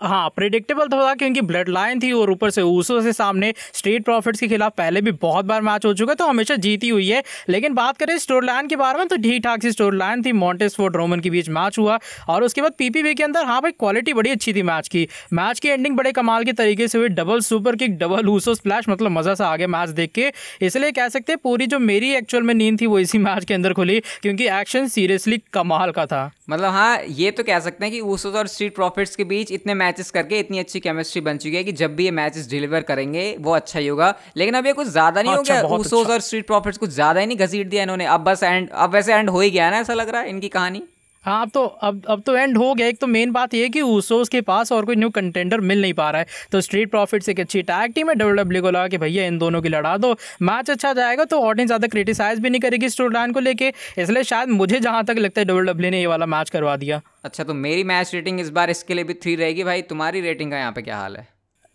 हाँ 0.00 0.28
प्रिडिक्टेबल 0.28 0.88
तो 0.88 0.96
था 0.98 1.12
क्योंकि 1.14 1.40
ब्लड 1.40 1.68
लाइन 1.68 2.00
थी 2.00 2.10
और 2.12 2.30
ऊपर 2.30 2.50
से 2.50 2.62
ऊसो 2.62 3.00
से 3.02 3.12
सामने 3.12 3.52
स्ट्रीट 3.74 4.04
प्रॉफिट्स 4.04 4.40
के 4.40 4.46
खिलाफ 4.48 4.72
पहले 4.78 5.00
भी 5.00 5.12
बहुत 5.20 5.44
बार 5.44 5.60
मैच 5.62 5.84
हो 5.86 5.92
चुका 5.94 6.12
है 6.12 6.16
तो 6.16 6.26
हमेशा 6.26 6.54
जीती 6.56 6.88
हुई 6.88 7.08
है। 7.08 7.22
लेकिन 7.48 7.74
बात 7.74 7.96
करें 7.96 8.16
स्टोर 8.18 8.44
लाइन 8.44 8.66
के 8.68 8.76
बारे 8.76 8.98
में 8.98 9.08
तो 9.08 9.16
ठीक 9.16 9.42
ठाक 9.44 9.62
सी 9.62 9.72
स्टोर 9.72 9.94
लाइन 9.94 10.22
थी। 10.22 10.32
मॉन्टेस 10.34 10.74
फोर्ट 10.76 10.96
रोमन 10.96 11.20
के 11.20 11.30
बीच 11.30 11.48
मैच 11.50 11.78
हुआ 11.78 11.98
और 12.28 12.44
उसके 12.44 12.62
बाद 12.62 12.72
पीपीवी 12.78 13.14
के 13.14 13.24
अंदर 13.24 13.44
हाँ 13.44 13.60
भाई 13.62 13.72
क्वालिटी 13.72 14.12
बड़ी 14.12 14.30
अच्छी 14.30 14.54
थी 14.54 14.62
मैच 14.64 14.88
की। 14.88 15.06
मैच 15.32 15.60
की 15.60 15.68
एंडिंग 15.68 15.96
बड़े 15.96 16.12
कमाल 16.12 16.44
के 16.44 16.52
तरीके 16.52 16.88
से 16.88 16.98
हुई। 16.98 17.08
Double 17.10 17.40
super 17.42 17.76
kick 17.76 17.98
double 17.98 18.28
Uso 18.28 18.54
splash 18.54 18.88
मतलब 18.88 19.10
मज़ा 19.10 19.34
सा 19.34 19.48
आगे 19.48 19.66
मैच 19.68 19.88
देख 19.92 20.12
के। 20.14 20.32
इसलिए 20.62 20.92
कह 20.92 21.08
सकते 21.08 21.32
हैं 21.32 21.38
पूरी 21.42 21.66
जो 21.66 21.78
मेरी 21.80 22.12
एक्चुअल 22.14 22.42
में 22.42 22.54
नींद 22.54 22.80
थी 22.80 22.86
वो 22.86 22.98
इसी 22.98 23.18
मैच 23.20 23.44
के 23.44 23.54
अंदर 23.54 23.72
खुली 23.72 24.00
क्योंकि 24.22 24.48
एक्शन 24.50 24.88
सीरियसली 24.88 25.42
कमाल 25.52 25.90
का 25.90 26.06
था। 26.06 26.30
मतलब 26.48 26.70
हाँ 26.70 26.98
ये 27.10 27.30
तो 27.30 27.42
कह 27.42 27.60
सकते 27.60 27.84
हैं 27.84 27.92
कि 27.92 28.00
ऊसोज 28.02 28.34
और 28.36 28.46
स्ट्रीट 28.46 28.74
प्रॉफिट्स 28.74 29.14
के 29.16 29.24
बीच 29.24 29.52
इतने 29.52 29.74
मैचेस 29.74 30.10
करके 30.10 30.38
इतनी 30.38 30.58
अच्छी 30.58 30.80
केमिस्ट्री 30.80 31.20
बन 31.22 31.38
चुकी 31.38 31.56
है 31.56 31.62
कि 31.64 31.72
जब 31.72 31.94
भी 31.96 32.04
ये 32.04 32.10
मैचेस 32.10 32.48
डिलीवर 32.50 32.82
करेंगे 32.82 33.24
वो 33.40 33.52
अच्छा 33.52 33.78
ही 33.78 33.86
होगा। 33.86 34.14
लेकिन 34.36 34.54
अब 34.54 34.66
ये 34.66 34.72
कुछ 34.72 34.88
ज़्यादा 34.88 35.22
नहीं 35.22 35.34
अच्छा, 35.34 35.54
हो 35.54 35.68
गया 35.68 35.76
ऊसोज 35.76 36.00
अच्छा। 36.00 36.12
और 36.14 36.20
स्ट्रीट 36.20 36.46
प्रॉफिट्स 36.46 36.78
कुछ 36.78 36.90
ज़्यादा 36.90 37.20
ही 37.20 37.26
नहीं 37.26 37.38
घसीट 37.38 37.68
दिया 37.68 37.82
इन्होंने। 37.82 38.06
अब 38.06 38.24
बस 38.24 38.42
एंड 38.42 38.68
अब 38.70 38.92
वैसे 38.94 39.14
एंड 39.14 39.30
हो 39.30 39.40
ही 39.40 39.50
गया 39.50 39.70
ना 39.70 39.78
ऐसा 39.78 39.94
लग 39.94 40.08
रहा 40.08 40.20
है 40.22 40.28
इनकी 40.30 40.48
कहानी? 40.48 40.82
हाँ 41.24 41.40
अब 41.42 41.50
तो 41.50 41.64
अब 41.64 42.02
अब 42.08 42.22
तो 42.22 42.34
एंड 42.36 42.56
हो 42.58 42.72
गया। 42.74 42.86
एक 42.86 42.98
तो 43.00 43.06
मेन 43.06 43.30
बात 43.32 43.54
ये 43.54 43.68
कि 43.68 43.80
ऊसोस 43.82 44.28
के 44.28 44.40
पास 44.42 44.72
और 44.72 44.84
कोई 44.84 44.96
न्यू 44.96 45.10
कंटेंडर 45.10 45.60
मिल 45.62 45.80
नहीं 45.80 45.94
पा 45.94 46.10
रहा 46.10 46.20
है। 46.20 46.26
तो 46.52 46.60
स्ट्रीट 46.60 46.90
प्रॉफिट्स 46.90 47.28
एक 47.28 47.40
अच्छी 47.40 47.62
टैग 47.62 47.92
टीम 47.94 48.08
है। 48.08 48.14
डब्ल्यू 48.14 48.34
डब्ल्यू 48.34 48.62
को 48.62 48.70
लगा 48.70 48.88
कि, 48.88 48.98
भैया, 48.98 49.26
इन 49.26 49.38
दोनों 49.38 49.62
की 49.62 49.68
लड़ा 49.68 49.96
दो। 49.96 50.14
मैच 50.42 50.70
अच्छा 50.70 50.92
जाएगा 50.92 51.24
तो 51.24 51.40
ऑडियंस 51.42 51.68
ज़्यादा 51.68 51.88
क्रिटिसाइज 51.88 52.38
भी 52.38 52.50
नहीं 52.50 52.60
करेगी 52.60 52.88
स्टोर 52.88 53.12
लाइन 53.12 53.32
को 53.32 53.40
लेके। 53.40 53.72
इसलिए 53.98 54.22
शायद 54.24 54.48
मुझे 54.50 54.80
जहाँ 54.80 55.04
तक 55.04 55.18
लगता 55.18 55.40
है 55.40 55.44
डब्ल्यू 55.44 55.72
डब्ल्यू 55.72 55.90
ने 55.90 56.00
ये 56.00 56.06
वाला 56.06 56.26
मैच 56.28 56.50
करवा 56.50 56.76
दिया। 56.76 57.00
अच्छा 57.24 57.44
तो 57.44 57.54
मेरी 57.56 57.84
मैच 57.84 58.14
रेटिंग 58.14 58.40
इस 58.40 58.50
बार 58.50 58.70
इसके 58.70 58.94
लिए 58.94 59.04
भी 59.04 59.14
थ्री 59.14 59.34
रहेगी 59.36 59.64
भाई। 59.64 59.82
तुम्हारी 59.84 60.20
रेटिंग 60.20 60.50
का 60.50 60.58
यहाँ 60.58 60.72
पे 60.72 60.82
क्या 60.82 60.96
हाल 60.96 61.16
है? 61.16 61.26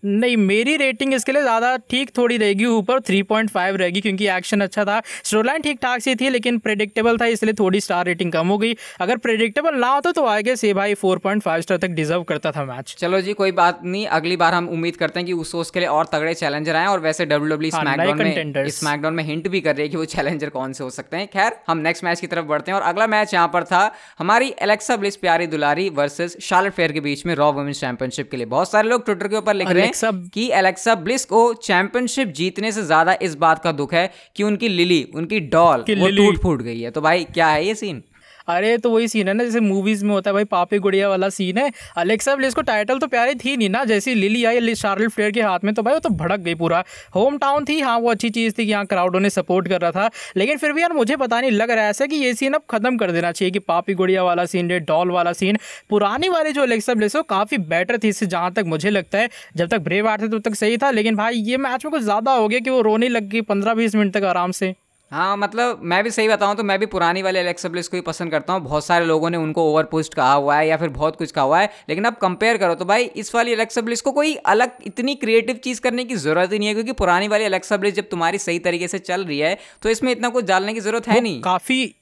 नहीं 0.03 0.35
मेरी 0.37 0.75
रेटिंग 0.77 1.13
इसके 1.13 1.31
लिए 1.31 1.41
ज़्यादा 1.41 1.75
ठीक 1.89 2.11
थोड़ी 2.17 2.37
रहेगी 2.37 2.65
ऊपर 2.65 2.99
3.5 3.01 3.75
रहेगी 3.77 4.01
क्योंकि 4.01 4.27
एक्शन 4.29 4.61
अच्छा 4.61 4.85
था। 4.85 5.01
स्टोरलाइन 5.23 5.61
ठीक 5.61 5.79
ठाक 5.81 6.01
सी 6.01 6.13
थी 6.15 6.29
लेकिन 6.29 6.59
प्रेडिक्टेबल 6.59 7.17
था 7.17 7.25
इसलिए 7.27 7.53
थोड़ी 7.59 7.81
स्टार 7.81 8.05
रेटिंग 8.05 8.31
कम 8.31 8.47
हो 8.47 8.57
गई। 8.57 8.75
अगर 9.01 9.17
प्रेडिक्टेबल 9.19 9.75
ना 9.75 9.87
होता 9.89 10.11
तो 10.11 10.23
आगे 10.25 10.55
से 10.55 10.73
भाई 10.73 10.93
4.5 10.95 11.61
स्टार 11.61 11.77
तक 11.77 11.89
डिजर्व 11.91 12.23
करता 12.23 12.51
था 12.51 12.63
मैच 12.65 12.95
चलो 12.99 13.21
जी 13.21 13.33
कोई 13.33 13.51
बात 13.53 13.81
नहीं 13.85 14.05
अगली 14.09 14.37
बार 14.37 14.53
हम 14.53 14.69
उम्मीद 14.69 14.95
करते 14.95 15.19
हैं 15.19 15.27
कि 15.27 15.33
उस 15.35 15.51
सोच 15.51 15.69
के 15.69 15.79
लिए 15.79 15.89
और 15.89 16.05
तगड़े 16.13 16.33
चैलेंजर 16.35 16.75
आए 16.75 16.85
और 16.87 16.99
वैसे 16.99 17.25
डब्ल्यू 17.25 17.49
डब्ल्यू 17.49 17.71
स्मैकडाउन 17.71 18.17
में 18.17 18.69
स्मैकडाउन 18.69 19.13
में 19.13 19.23
हिंट 19.23 19.47
भी 19.47 19.61
कर 19.61 19.75
रही 19.75 19.83
है 19.83 19.89
कि 19.89 19.97
वो 19.97 20.05
चैलेंजर 20.07 20.49
कौन 20.49 20.73
से 20.73 20.83
हो 20.83 20.89
सकते 20.91 21.17
हैं। 21.17 21.27
खैर 21.27 21.55
हम 21.67 21.77
नेक्स्ट 21.79 22.03
मैच 22.03 22.19
की 22.19 22.27
तरफ़ 22.27 22.45
बढ़ते 22.45 22.71
हैं 22.71 22.79
और 22.79 22.85
अगला 22.85 23.07
मैच 23.07 23.33
यहाँ 23.33 23.47
पर 23.53 23.63
था 23.65 23.83
हमारी 24.19 24.53
एलेक्सा 24.61 24.97
ब्लिस 24.97 25.15
प्यारी 25.17 25.47
दुलारी 25.49 25.89
वर्सेज 25.95 26.37
शार्लेट 26.43 26.73
फेयर 26.73 26.91
के 26.91 26.99
बीच 27.01 27.25
में 27.25 27.35
रॉ 27.35 27.51
वुमेन्स 27.51 27.81
चैंपियनशिप 27.81 28.31
के 28.31 28.37
लिए। 28.37 28.45
बहुत 28.47 28.71
सारे 28.71 28.89
लोग 28.89 29.05
ट्विटर 29.05 29.27
के 29.27 29.35
ऊपर 29.35 29.53
लिख 29.53 29.67
रहे 29.69 29.83
हैं 29.83 29.88
कि 29.93 30.49
एलेक्सा 30.51 30.95
ब्लिस 30.95 31.25
को 31.25 31.53
चैंपियनशिप 31.53 32.27
जीतने 32.27 32.71
से 32.71 32.83
ज़्यादा 32.83 33.17
इस 33.21 33.35
बात 33.35 33.63
का 33.63 33.71
दुख 33.71 33.93
है 33.93 34.09
कि 34.35 34.43
उनकी 34.43 34.69
लिली 34.69 35.03
उनकी 35.15 35.39
डॉल 35.49 35.85
वो 35.89 36.09
टूट 36.17 36.41
फूट 36.41 36.61
गई 36.61 36.79
है। 36.81 36.91
तो 36.91 37.01
भाई 37.01 37.23
क्या 37.23 37.47
है 37.47 37.65
ये 37.65 37.75
सीन 37.75 38.01
अरे 38.49 38.77
तो 38.77 38.89
वही 38.89 39.07
सीन 39.07 39.27
है 39.27 39.33
ना, 39.33 39.43
जैसे 39.43 39.59
मूवीज़ 39.59 40.03
में 40.05 40.11
होता 40.11 40.29
है, 40.29 40.33
भाई, 40.33 40.43
पापी 40.45 40.77
गुड़िया 40.79 41.09
वाला 41.09 41.27
सीन 41.29 41.57
है। 41.57 41.71
अलेक्सा 41.97 42.35
ब्लिस 42.35 42.53
को 42.53 42.61
टाइटल 42.61 42.99
तो 42.99 43.07
प्यारी 43.07 43.35
थी 43.35 43.55
नहीं 43.57 43.69
ना, 43.69 43.83
जैसी 43.85 44.13
लिली 44.15 44.43
आई 44.45 44.75
शार्लेट 44.75 45.09
फ्लेयर 45.09 45.31
के 45.31 45.41
हाथ 45.41 45.59
में 45.63 45.73
तो 45.73 45.83
भाई, 45.83 45.93
वो 45.93 45.99
तो 45.99 46.09
भड़क 46.11 46.39
गई 46.39 46.55
पूरा। 46.55 46.83
होम 47.15 47.37
टाउन 47.37 47.65
थी 47.65 47.79
हाँ 47.79 47.97
वो 47.99 48.11
अच्छी 48.11 48.29
चीज़ 48.29 48.53
थी 48.53 48.65
कि 48.65 48.71
यहाँ 48.71 48.85
क्राउडों 48.85 49.19
ने 49.19 49.29
सपोर्ट 49.29 49.67
कर 49.67 49.81
रहा 49.81 49.91
था। 49.91 50.09
लेकिन 50.37 50.57
फिर 50.57 50.73
भी 50.73 50.81
यार, 50.81 50.93
मुझे 50.93 51.15
पता 51.17 51.41
नहीं 51.41 51.51
लग 51.51 51.71
रहा 51.71 51.83
है 51.83 51.89
ऐसा 51.89 52.05
कि 52.05 52.15
ये 52.15 52.33
सीन 52.33 52.53
अब 52.53 52.63
खत्म 52.69 52.97
कर 52.97 53.11
देना 53.11 53.31
चाहिए, 53.31 53.51
कि 53.51 53.59
पापी 53.61 53.93
गुड़िया 53.93 54.23
वाला 54.23 54.45
सीन 54.45 54.77
डॉल 54.79 55.11
वाला 55.11 55.33
सीन 55.33 55.57
पुरानी 55.89 56.29
वाली 56.29 56.51
जो 56.51 56.61
अलेक्सा 56.61 56.93
ब्लिस 56.93 57.15
हो 57.15 57.23
काफ़ी 57.29 57.57
बेटर 57.69 57.97
थी 57.97 58.09
इससे, 58.09 58.25
जहाँ 58.27 58.51
तक 58.53 58.63
मुझे 58.67 58.89
लगता 58.89 59.17
है। 59.17 59.29
जब 59.55 59.69
तक 59.69 59.79
ब्रेव 59.81 60.07
आर्ट 60.07 60.21
थे 60.21 60.27
तब 60.29 60.41
तक 60.41 60.55
सही 60.55 60.77
था, 60.77 60.91
लेकिन 60.91 61.15
भाई, 61.15 61.35
ये 61.35 61.57
मैच 61.59 61.85
में 61.85 61.91
कुछ 61.91 62.01
ज़्यादा 62.03 62.31
हो 62.33 62.47
गया 62.47 62.59
कि 62.59 62.69
वो 62.69 62.81
रोने 62.81 63.09
लग 63.09 63.29
गई 63.29 63.41
पंद्रह 63.43 63.73
बीस 63.73 63.95
मिनट 63.95 64.13
तक 64.13 64.23
आराम 64.25 64.51
से। 64.53 64.75
हाँ 65.11 65.35
मतलब 65.37 65.79
मैं 65.83 66.03
भी 66.03 66.11
सही 66.11 66.27
बताऊँ 66.27 66.55
तो 66.55 66.63
मैं 66.63 66.77
भी 66.79 66.85
पुरानी 66.85 67.21
वाले 67.21 67.39
एलेक्सा 67.39 67.69
ब्लिस 67.69 67.87
को 67.87 67.97
ही 67.97 68.01
पसंद 68.01 68.31
करता 68.31 68.53
हूँ। 68.53 68.61
बहुत 68.63 68.85
सारे 68.85 69.05
लोगों 69.05 69.29
ने 69.29 69.37
उनको 69.37 69.63
ओवर 69.69 69.83
पोस्ट 69.85 70.13
कहा 70.13 70.33
हुआ 70.33 70.55
है 70.57 70.67
या 70.67 70.77
फिर 70.77 70.89
बहुत 70.89 71.15
कुछ 71.15 71.31
कहा 71.31 71.43
हुआ 71.43 71.59
है 71.59 71.69
लेकिन 71.89 72.05
अब 72.05 72.15
कंपेयर 72.21 72.57
करो 72.57 72.75
तो 72.75 72.85
भाई 72.85 73.03
इस 73.15 73.33
वाली 73.35 73.51
एलेक्सा 73.51 73.81
ब्लिस 73.81 74.01
को 74.01 74.11
कोई 74.11 74.35
अलग 74.47 74.71
इतनी 74.87 75.15
क्रिएटिव 75.15 75.55
चीज़ 75.63 75.81
करने 75.81 76.05
की 76.05 76.15
ज़रूरत 76.17 76.53
ही 76.53 76.59
नहीं 76.59 76.67
है 76.67 76.73
क्योंकि 76.73 76.91
पुरानी 76.93 77.27
वाली 77.27 77.43
एलेक्सा 77.43 77.77
ब्लिस 77.77 77.95
जब 77.95 78.09
तुम्हारी 78.11 78.37
सही 78.39 78.59
तरीके 78.59 78.87
से 78.87 78.99
चल 78.99 79.25
रही 79.25 79.39
है 79.39 79.57
तो 79.81 79.89
इसमें 79.89 80.11
इतना 80.11 80.29
कुछ 80.29 80.45
डालने 80.45 80.73
की 80.73 80.79
ज़रूरत 80.79 81.07
है 81.07 81.19
नहीं। 81.21 81.41
काफ़ी 81.41 81.95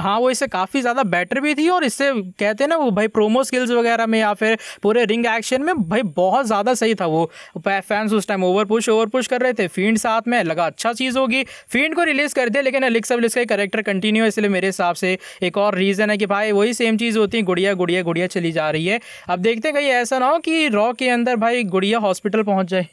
हाँ 0.00 0.18
वो 0.18 0.30
इससे 0.30 0.46
काफ़ी 0.48 0.80
ज़्यादा 0.80 1.02
बेटर 1.04 1.40
भी 1.40 1.54
थी 1.54 1.68
और 1.68 1.84
इससे 1.84 2.10
कहते 2.12 2.64
हैं 2.64 2.68
ना, 2.68 2.76
वो 2.76 2.90
भाई 2.90 3.08
प्रोमो 3.08 3.42
स्किल्स 3.44 3.70
वगैरह 3.70 4.06
में 4.06 4.18
या 4.18 4.32
फिर 4.34 4.58
पूरे 4.82 5.04
रिंग 5.04 5.26
एक्शन 5.26 5.62
में 5.62 5.74
भाई 5.80 6.02
बहुत 6.16 6.46
ज़्यादा 6.46 6.74
सही 6.74 6.94
था 6.94 7.06
वो। 7.06 7.24
फैंस 7.60 8.12
उस 8.12 8.28
time 8.28 8.44
over 8.44 8.64
push 8.64 8.88
over 8.88 9.06
push 9.08 9.26
कर 9.26 9.40
रहे 9.40 9.52
थे। 9.52 9.66
फ़ीड 9.68 9.98
साथ 9.98 10.28
में 10.28 10.42
लगा 10.44 10.66
अच्छा 10.66 10.92
चीज़ 10.92 11.18
होगी। 11.18 11.42
फ़ील्ड 11.68 11.94
को 11.94 12.04
रिलीज़ 12.04 12.34
कर 12.34 12.48
दिया, 12.48 12.62
लेकिन 12.62 12.82
अलिक्स 12.84 13.12
अलिक्स 13.12 13.34
का 13.34 13.44
करेक्टर 13.46 13.82
कंटिन्यू 13.82 14.22
है, 14.22 14.28
इसलिए 14.28 14.48
मेरे 14.50 14.68
हिसाब 14.68 14.94
से 14.94 15.16
एक 15.42 15.58
और 15.58 15.74
रीज़न 15.74 16.10
है 16.10 16.16
कि 16.16 16.26
भाई 16.26 16.52
वही 16.52 16.74
सेम 16.74 16.96
चीज़ 16.96 17.18
होती 17.18 17.36
है, 17.36 17.42
गुड़िया 17.44 17.74
गुड़िया 17.74 18.02
गुड़िया 18.02 18.26
चली 18.28 18.52
जा 18.52 18.70
रही 18.70 18.86
है। 18.86 19.00
अब 19.28 19.38
देखते 19.40 19.68
हैं 19.68 19.76
कहीं 19.76 19.88
ऐसा 19.90 20.18
ना 20.18 20.28
हो 20.28 20.38
कि 20.40 20.68
रॉ 20.70 20.92
के 20.92 21.08
अंदर 21.10 21.36
भाई 21.38 21.64
गुड़िया 21.66 21.98
हॉस्पिटल 21.98 22.42
पहुँच 22.42 22.66
जाए। 22.66 22.86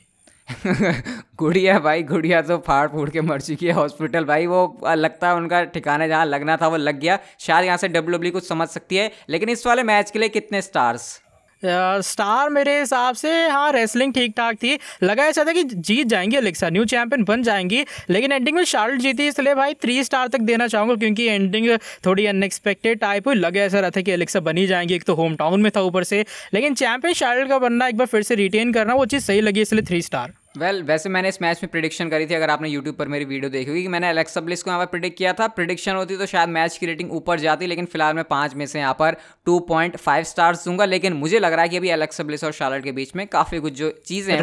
गुड़िया 0.48 1.78
भाई, 1.80 2.04
गुड़िया 2.04 2.42
तो 2.42 2.58
फाड़ 2.58 2.88
फूड़ 2.90 3.10
के 3.10 3.22
मर 3.22 3.42
चुकी 3.42 3.68
है 3.68 3.74
हॉस्पिटल। 3.74 4.26
भाई, 4.26 4.46
वो 4.46 4.80
लगता 4.88 5.28
है 5.28 5.36
उनका 5.36 5.64
ठिकाने 5.66 6.08
जहाँ 6.08 6.26
लगना 6.26 6.58
था 6.58 6.68
वो 6.68 6.78
लग 6.78 7.00
गया। 7.00 7.20
शायद 7.40 7.66
यहाँ 7.66 7.78
से 7.78 7.88
डब्ल्यू 7.88 8.32
कुछ 8.32 8.48
समझ 8.48 8.68
सकती 8.70 8.96
है, 8.96 9.12
लेकिन 9.30 9.50
इस 9.50 9.66
वाले 9.68 9.84
मैच 9.84 10.12
के 10.12 10.20
लिए 10.20 10.30
कितने 10.30 10.62
स्टार्स 10.62 11.20
स्टार 11.62 12.50
मेरे 12.50 12.80
हिसाब 12.80 13.16
से 13.16 13.30
हाँ 13.48 13.72
रेसलिंग 13.72 14.14
ठीक 14.14 14.34
ठाक 14.38 14.56
थी। 14.56 14.78
लगा 15.04 15.26
ऐसा 15.26 15.44
था 15.44 15.54
कि 15.54 15.64
जीत 15.64 16.08
जाएँगी 16.08 16.36
अलेक्सा 16.38 16.70
न्यू 16.70 16.86
चैंपियन 16.86 17.24
बन 17.24 17.44
जाएँगी, 17.44 17.84
लेकिन 18.10 18.32
एंडिंग 18.32 18.56
में 18.58 18.64
शार्ट 18.66 19.02
जीती, 19.02 19.28
इसलिए 19.28 19.56
भाई 19.56 19.74
थ्री 19.74 20.04
स्टार 20.04 20.28
तक 20.28 20.40
देना 20.42 20.68
चाहूँगा, 20.68 20.96
क्योंकि 20.96 21.26
एंडिंग 21.26 21.70
थोड़ी 22.06 22.26
अनएक्सपेक्टेड 22.26 23.00
टाइप 23.00 23.28
हुई। 23.28 23.36
लगा 23.36 23.62
ऐसा 23.62 23.80
रहा 23.80 23.90
था 23.90 24.02
कि 24.02 24.12
अलेक्सा 24.12 24.40
बनी 24.40 24.68
जाएँगी, 24.68 24.96
एक 24.96 25.04
तो 25.04 25.16
होम 25.16 25.36
टाउन 25.36 25.62
में 25.62 25.72
था 25.76 25.82
ऊपर 25.82 26.04
से। 26.04 26.26
लेकिन 26.54 26.76
चैंपियन 26.76 27.14
शार्ट 27.14 27.50
का 27.50 27.60
बनना, 27.60 27.88
एक 27.88 27.98
बार 27.98 28.08
फिर 28.08 28.24
से 28.24 28.36
रिटेन 28.36 28.74
करना, 28.74 28.94
वो 28.94 29.06
चीज़ 29.06 29.24
सही 29.24 29.42
लगी, 29.42 29.62
इसलिए 29.62 29.84
थ्री 29.84 30.02
स्टार 30.02 30.34
वेल 30.58 30.76
well, 30.76 30.88
वैसे 30.88 31.10
मैंने 31.10 31.30
इस 31.30 31.42
मैच 31.42 31.60
में 31.64 31.70
प्रिडिक्शन 31.72 32.10
करी 32.10 32.26
थी 32.28 32.34
अगर 32.34 32.50
आपने 32.50 32.70
यूट्यूब 32.70 32.96
पर 32.96 33.08
मेरी 33.08 33.26
वीडियो 33.26 33.50
देखी 33.50 33.70
होगी 33.70 33.82
कि 33.82 33.88
मैंने 33.88 34.10
अलेक्सा 34.10 34.42
ब्लिस 34.42 34.64
को 34.64 34.70
यहाँ 34.72 34.80
पर 34.82 34.90
प्रिडिक्ट 34.92 35.18
किया 35.18 35.34
था। 35.34 35.48
प्रिडिक्शन 35.50 35.96
होती 35.96 36.18
तो 36.18 36.26
शायद 36.26 36.50
मैच 36.50 36.78
की 36.78 36.86
रेटिंग 36.86 37.12
ऊपर 37.14 37.40
जाती 37.40 37.68
लेकिन 37.68 37.86
फ़िलहाल 37.86 38.16
मैं 38.16 38.24
पाँच 38.30 38.56
में 38.56 38.66
से 38.66 38.80
यहाँ 38.80 38.94
पर 39.00 39.16
टू 39.46 39.60
पॉइंट 39.68 39.96
फाइव 39.98 40.24
स्टार्स 40.26 40.66
दूँगा। 40.66 40.86
लेकिन 40.86 41.14
मुझे 41.16 41.40
लग 41.40 41.54
रहा 41.54 41.62
है 41.62 41.70
कि 41.70 41.78
अभी 41.78 41.90
अलेक्सा 41.90 42.24
ब्लिस 42.24 42.44
और 42.44 42.52
शार्लट 42.54 42.84
के 42.84 42.92
बीच 42.92 43.16
में 43.16 43.26
काफ़ी 43.28 43.60
कुछ 43.60 43.74
जो 43.74 43.90
चीज़ें 44.08 44.34
हैं 44.34 44.42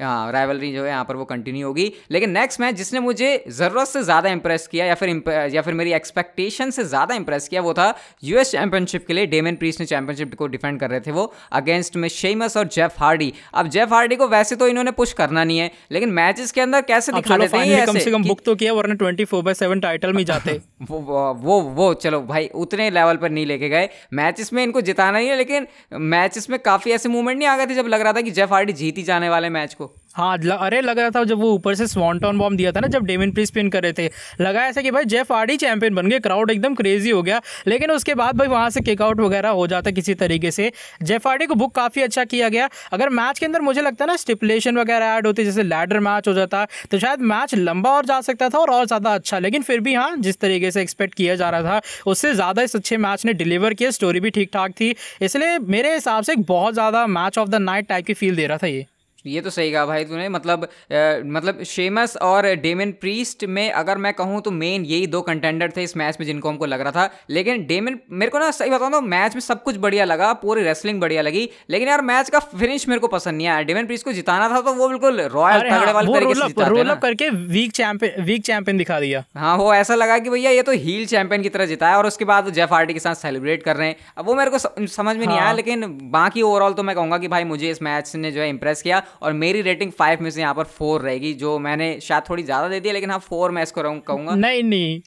हाँ। 0.00 0.32
राइवलरी 0.32 0.72
जो 0.72 0.82
है 0.82 0.88
यहाँ 0.88 1.04
पर 1.04 1.16
वो 1.16 1.24
कंटिन्यू 1.24 1.66
होगी। 1.66 1.90
लेकिन 2.10 2.30
नेक्स्ट 2.32 2.60
मैच 2.60 2.74
जिसने 2.74 3.00
मुझे 3.00 3.32
ज़रूरत 3.50 3.88
से 3.88 4.02
ज़्यादा 4.02 4.30
इंप्रेस 4.30 4.66
किया 4.66 4.86
या 4.86 4.94
फिर 4.94 5.10
या 5.54 5.62
फिर 5.62 5.74
मेरी 5.74 5.92
एक्सपेक्टेशन 5.92 6.70
से 6.70 6.84
ज़्यादा 6.84 7.14
इंप्रेस 7.14 7.48
किया 7.48 7.60
वो 7.62 7.74
था 7.74 7.94
यूएस 8.24 8.52
चैंपियनशिप 8.52 9.06
के 9.06 9.12
लिए। 9.12 9.26
डेमन 9.28 9.56
प्रीस 9.56 9.80
ने 9.80 9.86
चैंपियनशिप 9.86 10.34
को 10.34 10.46
डिफेंड 10.48 10.80
कर 10.80 10.90
रहे 10.90 11.00
थे 11.00 11.10
वो 11.12 11.32
अगेंस्ट 11.52 11.96
में 11.96 12.08
शेमस 12.10 12.56
और 12.56 12.68
जेफ 12.70 13.00
हार्डी 13.00 13.32
अब 13.54 13.68
जेफ 13.68 13.92
हार्डी 13.92 14.16
को 14.16 14.28
वैसे 14.28 14.56
तो 14.56 14.68
इन्होंने 14.68 14.90
पुश 15.02 15.12
करना 15.12 15.44
नहीं 15.44 15.58
है। 15.58 15.70
लेकिन 15.92 16.10
मैचेस 16.10 16.52
के 16.52 16.60
अंदर 16.60 16.80
कैसे 16.80 17.12
दिखा 17.12 17.38
देते 17.38 17.58
हैं? 17.58 17.86
कम 17.86 17.98
से 17.98 18.10
कम 18.10 18.24
बुक 18.24 18.40
तो 18.44 18.54
किया 18.54 18.72
वरना 18.72 18.94
twenty 18.94 19.24
four 19.24 19.42
by 19.42 19.54
seven 19.54 19.80
title 19.80 20.12
में 20.12 20.24
जाते। 20.24 20.52
वो 20.82 20.98
वो 20.98 21.32
वो 21.32 21.60
वो 21.60 21.94
चलो 21.94 22.20
भाई 22.22 22.48
उतने 22.54 22.90
लेवल 22.90 23.16
पर 23.16 23.30
नहीं 23.30 23.46
लेके 23.46 23.68
गए। 23.68 23.88
मैचेस 24.12 24.52
में 24.52 24.62
इनको 24.62 24.80
जिताना 24.80 25.18
ही 25.18 25.28
है 25.28 25.36
लेकिन 25.36 25.66
मैचेस 26.12 26.50
में 26.50 26.58
काफ़ी 26.58 26.90
ऐसे 26.90 27.08
मूवमेंट 27.08 27.38
नहीं 27.38 27.48
आ 27.48 27.56
गए 27.56 27.66
थे 27.66 27.74
जब 27.74 27.86
लग 27.86 28.00
रहा 28.00 28.12
था 28.12 28.20
कि 28.20 28.30
जेफ 28.30 28.52
हार्डी 28.52 28.72
जीत 28.72 28.98
ही 28.98 29.02
जाने 29.02 29.28
वाले 29.28 29.48
मैच 29.48 29.74
को। 29.74 29.92
हाँ 30.14 30.36
ल- 30.38 30.50
अरे, 30.52 30.80
लग 30.80 30.98
रहा 30.98 31.10
था 31.10 31.22
जब 31.24 31.38
वो 31.38 31.50
ऊपर 31.52 31.74
से 31.74 31.86
स्वॉन्टॉन 31.86 32.38
बॉम्ब 32.38 32.56
दिया 32.56 32.70
था 32.72 32.80
ना, 32.80 32.86
जब 32.88 33.04
डेविन 33.04 33.30
प्री 33.32 33.44
स्पिन 33.46 33.68
कर 33.70 33.82
रहे 33.82 33.92
थे। 33.92 34.08
लगा 34.40 34.64
ऐसा 34.66 34.82
कि 34.82 34.90
भाई 34.90 35.04
जेफ 35.04 35.30
हार्डी 35.32 35.56
चैंपियन 35.56 35.94
बन 35.94 36.06
गए 36.06 36.18
क्राउड 36.20 36.50
एकदम 36.50 36.74
क्रेजी 36.74 37.10
हो 37.10 37.22
गया। 37.22 37.40
लेकिन 37.66 37.90
उसके 37.90 38.14
बाद 38.14 38.36
भाई, 38.36 38.48
वहाँ 38.48 38.68
से 38.70 38.80
किकआउट 38.80 39.20
वगैरह 39.20 39.48
हो 39.50 39.66
जाता 39.66 39.90
किसी 39.90 40.14
तरीके 40.14 40.50
से। 40.50 40.70
जेफ 41.02 41.26
हार्डी 41.26 41.46
को 41.46 41.54
बुक 41.54 41.74
काफ़ी 41.74 42.02
अच्छा 42.02 42.24
किया 42.24 42.48
गया। 42.48 42.68
अगर 42.92 43.08
मैच 43.10 43.38
के 43.38 43.46
अंदर 43.46 43.60
मुझे 43.60 43.80
लगता 43.82 44.04
है 44.04 44.06
ना 44.06 44.16
स्टिपुलेशन 44.16 44.78
वगैरह 44.78 45.06
ऐड 45.06 45.26
होती, 45.26 45.44
जैसे 45.44 45.62
लैडर 45.62 46.00
मैच 46.00 46.28
हो 46.28 46.34
जाता 46.34 46.64
तो 46.90 46.98
शायद 46.98 47.20
मैच 47.22 47.54
लंबा 47.54 47.90
और 47.90 48.04
जा 48.06 48.20
सकता 48.20 48.48
था 48.48 48.58
और 48.58 48.70
और 48.70 48.86
ज़्यादा 48.86 49.14
अच्छा। 49.14 49.38
लेकिन 49.38 49.62
फिर 49.62 49.80
भी 49.80 49.94
हाँ 49.94 50.14
जिस 50.18 50.40
तरीके 50.40 50.70
से 50.70 50.82
एक्सपेक्ट 50.82 51.14
किया 51.14 51.34
जा 51.36 51.50
रहा 51.50 51.62
था, 51.62 51.80
उससे 52.06 52.34
ज़्यादा 52.34 52.62
इस 52.62 52.76
अच्छे 52.76 52.96
मैच 52.98 53.24
ने 53.24 53.32
डिलीवर 53.34 53.74
किया। 53.74 53.90
स्टोरी 53.90 54.20
भी 54.20 54.30
ठीक 54.30 54.50
ठाक 54.52 54.72
थी। 54.72 54.94
इसलिए 55.22 55.58
मेरे 55.58 55.94
हिसाब 55.94 56.22
से 56.24 56.32
एक 56.32 56.42
बहुत 56.46 56.74
ज़्यादा 56.74 57.06
match 57.08 57.38
of 57.38 57.48
the 57.48 57.54
night 57.62 57.88
type 57.88 58.06
की 58.06 58.14
फील 58.14 58.36
दे 58.36 58.46
रहा 58.46 58.58
था 58.58 58.66
ये। 58.66 58.86
ये 59.24 59.40
तो 59.40 59.50
सही 59.50 59.72
कहा 59.72 59.84
भाई 59.86 60.04
तूने। 60.04 60.28
मतलब 60.28 60.64
अ, 60.64 61.20
मतलब 61.26 61.62
शेमस 61.66 62.16
और 62.22 62.46
डेमन 62.56 62.92
प्रीस्ट 63.00 63.44
में 63.46 63.70
अगर 63.70 63.98
मैं 63.98 64.12
कहूँ 64.14 64.40
तो 64.42 64.50
मेन 64.50 64.84
यही 64.84 65.06
दो 65.06 65.20
कंटेंडर 65.22 65.72
थे 65.76 65.82
इस 65.82 65.96
मैच 65.96 66.16
में 66.20 66.26
जिनको 66.26 66.48
हमको 66.48 66.66
लग 66.66 66.80
रहा 66.80 66.92
था। 66.92 67.08
लेकिन 67.30 67.66
डेमन 67.66 67.98
मेरे 68.12 68.30
को 68.30 68.38
ना 68.38 68.50
सही 68.50 68.70
बताऊँ 68.70 68.90
तो 68.92 69.00
मैच 69.02 69.34
में 69.34 69.40
सब 69.40 69.62
कुछ 69.62 69.76
बढ़िया 69.76 70.04
लगा 70.04 70.32
पूरी 70.42 70.62
रेसलिंग 70.62 71.00
बढ़िया 71.00 71.22
लगी। 71.22 71.48
लेकिन 71.70 71.88
यार 71.88 72.02
मैच 72.02 72.30
का 72.30 72.38
फिनिश 72.38 72.88
मेरे 72.88 73.00
को 73.00 73.08
पसंद 73.08 73.36
नहीं 73.36 73.46
आया। 73.46 73.62
डेमन 73.62 73.86
प्रीस्ट 73.86 74.04
को 74.04 74.12
जिताना 74.12 74.48
था 74.48 74.60
तो 74.60 74.74
वो 74.74 74.88
बिल्कुल 74.88 75.20
रॉयल 75.22 75.60
तगड़े 75.60 75.70
हाँ, 75.70 75.92
वाले 75.92 76.12
तरीके 76.12 76.34
से 76.34 76.68
रोल 76.68 76.88
अप 76.88 77.00
करके 77.02 77.28
वीक 77.30 77.72
चैंपियन 77.72 78.22
वीक 78.24 78.44
चैंपियन 78.44 78.78
दिखा 78.78 78.98
दिया। 79.00 79.24
हाँ 79.36 79.56
वो 79.56 79.72
ऐसा 79.74 79.94
लगा 79.94 80.18
कि 80.18 80.30
भैया 80.30 80.50
ये 80.50 80.62
तो 80.62 80.72
हील 80.74 81.06
चैंपियन 81.06 81.42
की 81.42 81.48
तरह 81.48 81.66
जिताया 81.66 81.98
और 81.98 82.06
उसके 82.06 82.24
बाद 82.24 82.50
जेफ 82.52 82.72
हार्डी 82.72 82.94
के 82.94 83.00
साथ 83.00 83.14
सेलिब्रेट 83.14 83.62
कर 83.62 83.76
रहे 83.76 83.88
हैं। 83.88 83.96
अब 84.18 84.26
वो 84.26 84.34
मेरे 84.34 84.50
को 84.50 84.58
समझ 84.58 85.16
में 85.16 85.26
नहीं 85.26 85.36
आया 85.36 85.46
हाँ। 85.46 85.54
लेकिन 85.54 85.86
बाकी 86.12 86.42
ओवरऑल 86.42 86.72
तो 86.72 86.82
मैं 86.82 86.94
कहूँगा 86.96 87.18
कि 87.18 87.28
भाई 87.28 87.44
मुझे 87.44 87.70
इस 87.70 87.82
मैच 87.82 88.14
ने 88.16 88.30
जो 88.32 88.40
है 88.40 88.48
इंप्रेस 88.48 88.82
किया। 88.82 89.02
और 89.22 89.32
मेरी 89.34 89.62
रेटिंग 89.62 89.92
फाइव 89.92 90.22
में 90.22 90.30
से 90.30 90.40
यहाँ 90.40 90.54
पर 90.54 90.64
फोर 90.64 91.00
रहेगी, 91.00 91.32
जो 91.34 91.58
मैंने 91.58 91.98
शायद 92.00 92.24
थोड़ी 92.30 92.42
ज़्यादा 92.42 92.68
दे 92.68 92.80
दी 92.80 92.92
लेकिन 92.92 93.10
हाँ 93.10 93.18
फोर 93.20 93.50
मैं 93.50 93.62
इसको 93.62 93.82
कहूँगा। 93.82 94.34
नहीं 94.36 94.62
नहीं। 94.62 95.00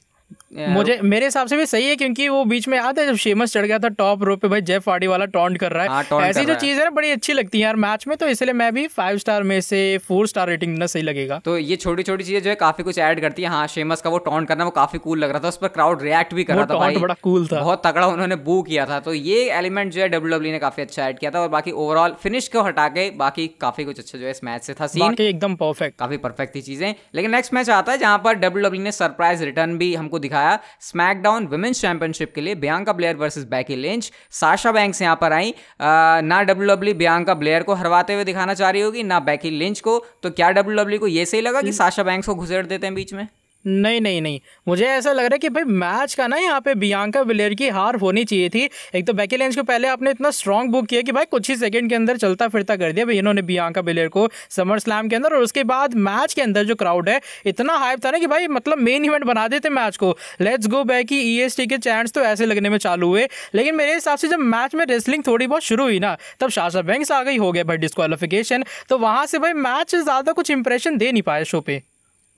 मुझे 0.56 0.98
मेरे 1.04 1.26
हिसाब 1.26 1.46
से 1.46 1.56
भी 1.56 1.66
सही 1.66 1.86
है 1.86 1.96
क्योंकि 1.96 2.28
वो 2.28 2.44
बीच 2.44 2.68
में 2.68 2.76
याद 2.78 2.98
है 2.98 3.06
जब 3.06 3.16
शेमस 3.16 3.52
चढ़ 3.52 3.66
गया 3.66 3.78
था 3.78 3.88
टॉप 3.98 4.22
रो 4.22 4.36
पे 4.36 4.48
भाई 4.48 4.60
जेफ 4.62 4.88
हार्डी 4.88 5.06
वाला 5.06 5.24
टॉन्ट 5.34 5.58
कर 5.58 5.72
रहा 5.72 5.86
हाँ, 5.86 6.02
है 6.12 6.28
ऐसी 6.28 6.44
जो 6.44 6.54
चीज़ 6.54 6.78
है 6.78 6.84
ना 6.84 6.90
बड़ी 6.90 7.10
अच्छी 7.10 7.32
लगती 7.32 7.58
है 7.58 7.64
यार 7.64 7.76
मैच 7.76 8.06
में 8.08 8.16
तो 8.16 8.28
इसलिए 8.28 8.52
मैं 8.52 8.72
भी 8.74 8.86
फाइव 8.86 9.18
स्टार 9.18 9.42
में 9.42 9.60
से 9.60 9.80
फोर 9.98 10.26
स्टार 10.26 10.48
रेटिंग 10.48 10.74
देना 10.74 10.86
सही 10.86 11.02
लगेगा। 11.02 11.40
तो 11.44 11.56
ये 11.58 11.76
छोटी 11.76 12.02
छोटी 12.02 12.24
चीज़ें 12.24 12.42
जो 12.42 12.50
है 12.50 12.56
काफ़ी 12.56 12.84
कुछ 12.84 12.98
ऐड 12.98 13.20
करती 13.20 13.42
है। 13.42 13.48
हाँ 13.48 13.66
शेमस 13.66 14.00
का 14.00 14.10
वो 14.10 14.18
टॉन्ट 14.18 14.48
करना 14.48 14.64
वो 14.64 14.70
काफ़ी 14.70 14.98
कूल 14.98 15.18
लग 15.18 15.30
रहा 15.30 15.40
था। 15.40 15.48
उस 15.48 15.56
पर 15.56 15.68
क्राउड 15.68 16.02
रिएक्ट 16.02 16.34
भी 16.34 16.44
कर 16.44 16.54
रहा 16.54 16.66
था 16.66 16.78
भाई। 16.78 16.96
बड़ा 16.96 17.14
cool 17.26 17.50
था। 17.52 17.60
बहुत 17.60 17.82
तगड़ा 17.86 18.06
उन्होंने 18.06 18.36
बू 18.36 18.60
किया 18.62 18.86
था। 18.86 19.00
तो 19.00 19.14
ये 19.14 19.42
एलिमेंट 19.52 19.92
जो 19.92 20.00
है 20.00 20.08
डब्ल्यू 20.08 20.40
ने 20.40 20.58
काफ़ी 20.58 20.82
अच्छा 20.82 21.06
ऐड 21.08 21.18
किया 21.18 21.30
था 21.30 21.40
और 21.40 21.48
बाकी 21.48 21.70
ओवरऑल 21.72 22.16
फिनिश 22.22 22.48
को 22.48 22.62
हटा 22.62 22.86
के 22.88 23.08
बाकी 23.16 23.46
काफ़ी 23.60 23.84
कुछ 23.84 23.98
अच्छा 23.98 24.18
जो 24.18 24.24
है 24.24 24.30
इस 24.30 24.44
मैच 24.44 24.62
से 24.62 24.74
था 24.74 24.86
सीन 24.86 25.16
एकदम 25.20 25.54
परफेक्ट 25.56 25.98
काफ़ी 25.98 26.16
परफेक्ट 26.18 26.54
थी 26.54 26.60
चीज़ें। 26.62 26.94
लेकिन 27.14 27.30
नेक्स्ट 27.30 27.54
मैच 27.54 27.70
आता 27.70 27.92
है 27.92 27.98
जहाँ 27.98 28.18
पर 28.24 28.34
डब्ल्यू 28.36 28.82
ने 28.82 28.92
सरप्राइज़ 28.92 29.44
रिटर्न 29.44 29.76
भी 29.78 29.94
हमको 29.94 30.18
दिखाया 30.18 30.45
स्मैकडाउन 30.82 31.46
वुमेन्स 31.46 31.80
चैंपियनशिप 31.80 32.32
के 32.34 32.40
लिए 32.40 32.54
Bianca 32.56 32.92
Belair 32.92 33.16
versus 33.16 33.44
Becky 33.46 33.76
Lynch 33.76 34.10
Sasha 34.32 34.72
Banks 34.72 35.02
यहाँ 35.02 35.16
पर 35.20 35.32
आई। 35.32 35.54
ना 35.80 36.42
डब्ल्यू 36.42 36.68
डब्ल्यू 36.68 36.94
बियांका 36.94 37.34
ब्लेयर 37.34 37.62
को 37.62 37.74
हरवाते 37.74 38.14
हुए 38.14 38.24
दिखाना 38.24 38.54
चाह 38.54 38.70
रही 38.70 38.82
होगी 38.82 39.02
ना 39.04 39.20
बैकी 39.22 39.50
लिंच 39.50 39.80
को। 39.80 39.98
तो 40.22 40.30
क्या 40.30 40.50
डब्ल्यू 40.50 40.76
डब्ल्यू 40.76 40.98
को 40.98 41.06
ये 41.06 41.26
सही 41.26 41.40
लगा 41.40 41.62
कि 41.62 41.72
साशा 41.72 42.02
बैंक्स 42.02 42.26
को 42.26 42.34
घुसेड़ 42.34 42.64
देते 42.66 42.86
हैं 42.86 42.94
बीच 42.94 43.14
में? 43.14 43.26
नहीं 43.66 44.00
नहीं 44.00 44.20
नहीं। 44.22 44.40
मुझे 44.68 44.84
ऐसा 44.86 45.12
लग 45.12 45.18
रहा 45.18 45.34
है 45.34 45.38
कि 45.38 45.48
भाई 45.48 45.64
मैच 45.64 46.14
का 46.14 46.26
ना 46.26 46.36
यहाँ 46.36 46.60
पे 46.60 46.74
बियांका 46.76 47.20
विलेर 47.22 47.54
की 47.54 47.68
हार 47.68 47.96
होनी 47.96 48.24
चाहिए 48.24 48.48
थी। 48.48 48.68
एक 48.94 49.06
तो 49.06 49.12
बैकी 49.12 49.36
लेंस 49.36 49.56
को 49.56 49.62
पहले 49.62 49.88
आपने 49.88 50.10
इतना 50.10 50.30
स्ट्रांग 50.30 50.70
बुक 50.70 50.86
किया 50.86 51.02
कि 51.02 51.12
भाई 51.12 51.24
कुछ 51.26 51.48
ही 51.50 51.56
सेकंड 51.56 51.88
के 51.88 51.94
अंदर 51.94 52.16
चलता 52.16 52.48
फिरता 52.48 52.76
कर 52.76 52.92
दिया 52.92 53.06
भाई 53.06 53.18
इन्होंने 53.18 53.42
बियांका 53.42 53.80
विलेर 53.80 54.08
को 54.08 54.28
समर 54.50 54.78
स्लैम 54.78 55.08
के 55.08 55.16
अंदर। 55.16 55.34
और 55.34 55.42
उसके 55.42 55.64
बाद 55.64 55.94
मैच 55.96 56.34
के 56.34 56.42
अंदर 56.42 56.64
जो 56.64 56.74
क्राउड 56.74 57.08
है, 57.08 57.20
इतना 57.46 57.76
हाइप 57.76 58.04
था 58.04 58.10
ना 58.10 58.18
कि 58.18 58.26
भाई 58.26 58.46
मतलब 58.48 58.78
मेन 58.80 59.04
इवेंट 59.04 59.24
बना 59.24 59.46
देते 59.48 59.70
मैच 59.70 59.96
को। 59.96 60.14
लेट्स 60.40 60.66
गो 60.66 60.84
बैक 60.84 61.06
की 61.08 61.20
ई 61.36 61.48
के 61.58 61.78
चैंट्स 61.78 62.12
तो 62.12 62.20
ऐसे 62.22 62.46
लगने 62.46 62.70
में 62.70 62.78
चालू 62.78 63.08
हुए। 63.08 63.26
लेकिन 63.54 63.74
मेरे 63.76 63.94
हिसाब 63.94 64.18
से 64.18 64.28
जब 64.28 64.38
मैच 64.46 64.74
में 64.74 64.84
रेसलिंग 64.86 65.22
थोड़ी 65.26 65.46
बहुत 65.46 65.62
शुरू 65.62 65.84
हुई 65.84 65.98
ना, 66.00 66.16
तब 66.40 66.50
शाशा 66.50 66.82
बैंक्स 66.82 67.12
आ 67.12 67.22
गई, 67.22 67.36
हो 67.36 67.52
गया 67.52 67.64
भाई 67.64 67.76
डिस्क्वालिफिकेशन 67.78 68.64
तो 68.88 68.98
वहाँ 68.98 69.26
से 69.26 69.38
भाई 69.38 69.52
मैच 69.54 69.94
ज़्यादा 69.94 70.32
कुछ 70.32 70.50
इंप्रेशन 70.50 70.96
दे 70.96 71.12
नहीं 71.12 71.22
पाया 71.24 71.44
शो 71.44 71.60
पे। 71.60 71.82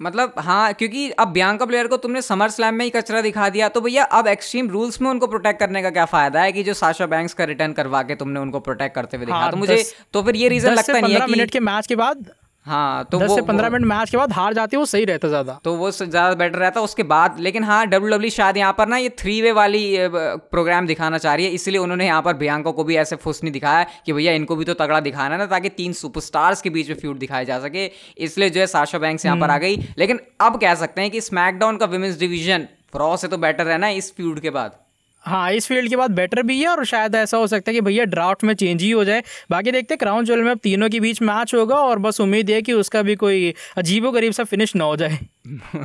मतलब 0.00 0.35
हाँ 0.38 0.73
क्योंकि 0.75 1.09
अब 1.11 1.28
बियांका 1.28 1.67
प्लेयर 1.67 1.87
को 1.87 1.97
तुमने 1.97 2.23
समर 2.23 2.50
स्लैम 2.50 2.75
में 2.75 2.85
ही 2.85 2.90
कचरा 2.90 3.21
दिखा 3.21 3.49
दिया 3.49 3.69
तो 3.69 3.81
भैया 3.81 4.05
अब 4.19 4.26
एक्सट्रीम 4.28 4.69
रूल्स 4.71 5.00
में 5.02 5.09
उनको 5.11 5.26
प्रोटेक्ट 5.26 5.61
करने 5.61 5.83
का 5.83 5.90
क्या 5.90 6.05
फ़ायदा 6.07 6.43
है 6.43 6.52
कि 6.52 6.62
जो 6.62 6.75
साशा 6.75 7.07
बैंक्स 7.07 7.35
का 7.35 7.45
रिटर्न 7.45 7.73
करवा 7.73 8.02
के 8.02 8.14
तुमने 8.14 8.40
उनको 8.40 8.61
प्रोटेक्ट 8.61 8.95
करते 8.95 9.17
हुए 9.17 9.26
दिखा 9.26 9.38
हाँ, 9.38 9.50
तो 9.50 9.57
मुझे 9.57 9.85
तो 10.12 10.23
फिर 10.23 10.37
ये 10.37 10.49
रीजन 10.49 10.73
लगता 10.73 11.00
नहीं 11.00 11.14
है 11.14 11.21
कि 11.21 11.33
मिनट 11.33 11.50
के 11.50 11.61
मैच 11.62 11.87
के 11.87 11.97
बाद 11.97 12.31
हाँ 12.69 13.05
तो 13.05 13.19
दस 13.19 13.29
वो 13.29 13.37
से 13.37 13.43
पंद्रह 13.45 13.71
मिनट 13.71 13.85
मैच 13.87 14.11
के 14.11 14.17
बाद 14.17 14.33
हार 14.33 14.55
जाती 14.55 14.77
है 14.77 14.79
वो 14.79 14.87
सही 14.87 15.05
रहता 15.07 15.29
ज़्यादा। 15.29 15.59
तो 15.65 15.75
वो 15.75 15.91
ज़्यादा 15.91 16.35
बेटर 16.35 16.59
रहता 16.59 16.81
उसके 16.83 17.03
बाद 17.05 17.39
लेकिन 17.41 17.65
हाँ 17.65 17.87
डब्ल्यू 17.87 18.11
डब्ल्यू 18.11 18.31
शायद 18.31 18.57
यहाँ 18.57 18.73
पर 18.79 18.89
ना 18.89 18.97
ये 18.97 19.09
थ्री 19.19 19.41
वे 19.43 19.53
वाली 19.53 19.85
प्रोग्राम 19.99 20.87
दिखाना 20.87 21.19
चाह 21.19 21.35
रही 21.35 21.47
है। 21.47 21.53
इसलिए 21.53 21.79
उन्होंने 21.79 22.07
यहाँ 22.07 22.23
पर 22.23 22.35
बियांका 22.37 22.71
को 22.71 22.85
भी 22.85 22.97
ऐसे 22.97 23.17
फुस 23.19 23.43
नहीं 23.45 23.53
दिखाया 23.53 23.85
कि 24.07 24.13
भैया 24.13 24.33
इनको 24.33 24.57
भी 24.57 24.65
तो 24.65 24.75
तगड़ा 24.77 25.01
दिखाना 25.01 25.35
है 25.35 25.39
ना 25.39 25.47
ताकि 25.49 25.69
तीन 25.71 25.93
सुपरस्टार्स 25.95 26.63
के 26.63 26.71
बीच 26.71 26.89
में 26.89 26.97
फ्यूड 26.97 27.19
दिखाया 27.19 27.45
जा 27.45 27.59
सके। 27.61 27.91
इसलिए 28.21 28.51
जो 28.51 28.61
है 28.61 28.67
साशा 28.69 28.99
बैंक्स 28.99 29.27
यहाँ 29.27 29.37
पर 29.39 29.51
आ 29.51 29.59
गई। 29.59 29.77
लेकिन 29.99 30.21
अब 30.41 30.61
कह 30.61 30.75
सकते 30.77 31.01
हैं 31.01 31.11
कि 31.11 31.21
स्मैकडाउन 31.23 31.77
का 31.77 31.87
विमेंस 31.89 32.19
डिवीज़न 32.19 32.67
फ्रॉ 32.93 33.17
से 33.17 33.29
तो 33.29 33.39
बेटर 33.39 33.69
है 33.69 33.79
ना 33.79 33.89
इस 33.95 34.15
फ्यूड 34.17 34.41
के 34.41 34.51
बाद। 34.51 34.79
हाँ 35.28 35.52
इस 35.52 35.66
फ़ील्ड 35.68 35.88
के 35.90 35.97
बाद 35.97 36.11
बेटर 36.11 36.42
भी 36.42 36.61
है 36.61 36.68
और 36.68 36.85
शायद 36.85 37.14
ऐसा 37.14 37.37
हो 37.37 37.47
सकता 37.47 37.70
है 37.70 37.75
कि 37.75 37.80
भैया 37.80 38.04
ड्राफ्ट 38.04 38.44
में 38.44 38.54
चेंज 38.54 38.82
ही 38.82 38.90
हो 38.90 39.04
जाए। 39.04 39.23
बाकी 39.50 39.73
देखते 39.73 39.94
हैं 39.94 39.99
क्राउन 39.99 40.25
ज्वेल 40.25 40.40
में 40.40 40.50
अब 40.50 40.58
तीनों 40.58 40.88
के 40.90 41.00
बीच 41.00 41.23
मैच 41.23 41.54
होगा 41.54 41.76
और 41.76 41.99
बस 41.99 42.20
उम्मीद 42.20 42.50
है 42.50 42.62
कि 42.62 42.73
उसका 42.73 43.02
भी 43.02 43.16
कोई 43.16 43.54
अजीबो 43.76 44.11
गरीब 44.11 44.32
सा 44.32 44.44
फिनिश 44.44 44.76
ना 44.76 44.85
हो 44.85 44.97
जाए। 44.97 45.18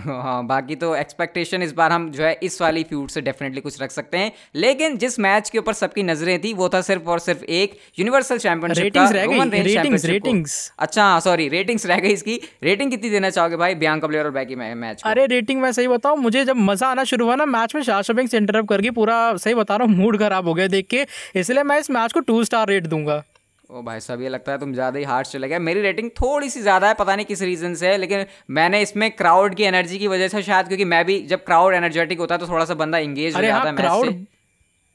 हाँ 0.05 0.45
बाकी 0.47 0.75
तो 0.75 0.95
एक्सपेक्टेशन 0.95 1.61
इस 1.63 1.71
बार 1.73 1.91
हम 1.91 2.09
जो 2.11 2.23
है 2.23 2.33
इस 2.43 2.61
वाली 2.61 2.83
फ्यूड 2.83 3.09
से 3.09 3.21
डेफिनेटली 3.21 3.61
कुछ 3.61 3.81
रख 3.81 3.91
सकते 3.91 4.17
हैं। 4.17 4.31
लेकिन 4.55 4.97
जिस 4.97 5.19
मैच 5.19 5.49
के 5.49 5.57
ऊपर 5.57 5.73
सबकी 5.73 6.03
नज़रें 6.03 6.39
थी 6.43 6.53
वो 6.53 6.69
था 6.69 6.81
सिर्फ़ 6.81 7.09
और 7.09 7.19
सिर्फ़ 7.19 7.43
एक 7.43 7.77
यूनिवर्सल 7.99 8.37
चैंपियनशिप 8.37 8.93
का 8.93 9.09
रोमन 9.09 9.49
रेंज 9.49 9.65
ratings, 9.65 9.75
चैंपियनशिप 9.75 10.23
को। 10.23 10.83
अच्छा 10.83 11.19
सॉरी 11.19 11.47
रेटिंग्स 11.49 11.85
रह 11.85 11.99
गई 11.99 12.11
इसकी। 12.11 12.39
रेटिंग 12.63 12.91
कितनी 12.91 13.09
देना 13.09 13.29
चाहोगे 13.29 13.57
भाई 13.57 13.75
बियांका 13.75 14.07
प्लेयर 14.07 14.25
और 14.25 14.31
बैकी 14.31 14.55
मैच 14.55 15.01
अरे 15.05 15.25
रेटिंग 15.27 15.61
मैं 15.61 15.71
सही 15.71 15.87
बताऊँ 15.87 16.17
मुझे 16.19 16.45
जब 16.45 16.55
मज़ा 16.61 16.87
आना 16.87 17.03
शुरू 17.03 17.25
हुआ 17.25 17.35
ना 17.35 17.45
मैच 17.47 17.75
में 17.75 17.81
शाशा 17.83 18.13
बैंक्स 18.13 18.33
इंटरप्ट 18.33 18.69
करके 18.69 18.91
पूरा 18.91 19.35
सही 19.37 19.53
बता 19.55 19.75
रहा 19.75 19.87
हूँ 19.87 19.95
मूड 19.95 20.19
खराब 20.19 20.47
हो 20.47 20.53
गया 20.53 20.67
देख 20.69 20.87
के। 20.89 21.05
इसलिए 21.35 21.63
मैं 21.63 21.79
इस 21.79 21.91
मैच 21.91 22.13
को 22.13 22.19
टू 22.21 22.43
स्टार 22.43 22.67
रेट 22.67 22.87
दूँगा। 22.87 23.23
ओ 23.73 23.81
भाई 23.81 23.99
साहब 23.99 24.21
ये 24.21 24.29
लगता 24.29 24.51
है 24.51 24.57
तुम 24.59 24.73
ज़्यादा 24.73 24.99
ही 24.99 25.05
हार्ड 25.05 25.27
चले 25.27 25.47
गए। 25.49 25.59
मेरी 25.59 25.81
रेटिंग 25.81 26.09
थोड़ी 26.11 26.49
सी 26.49 26.61
ज़्यादा 26.61 26.87
है 26.87 26.93
पता 26.93 27.15
नहीं 27.15 27.25
किस 27.25 27.41
रीज़न 27.41 27.73
से 27.75 27.87
है 27.87 27.97
लेकिन 27.97 28.25
मैंने 28.49 28.81
इसमें 28.81 29.09
क्राउड 29.11 29.55
की 29.55 29.63
एनर्जी 29.63 29.97
की 29.99 30.07
वजह 30.07 30.27
से 30.27 30.41
शायद 30.43 30.67
क्योंकि 30.67 30.85
मैं 30.85 31.03
भी 31.05 31.19
जब 31.27 31.43
क्राउड 31.45 31.73
एनर्जेटिक 31.73 32.19
होता 32.19 32.35
है 32.35 32.39
तो 32.39 32.47
थोड़ा 32.47 32.65
सा 32.65 32.73
बंदा 32.75 32.97
इंगेज 33.07 33.35
हो 33.35 33.41
जाता 33.41 33.55
हाँ 33.55 33.65
है 33.65 33.71
मैच 33.71 33.81
क्राउड 33.81 34.25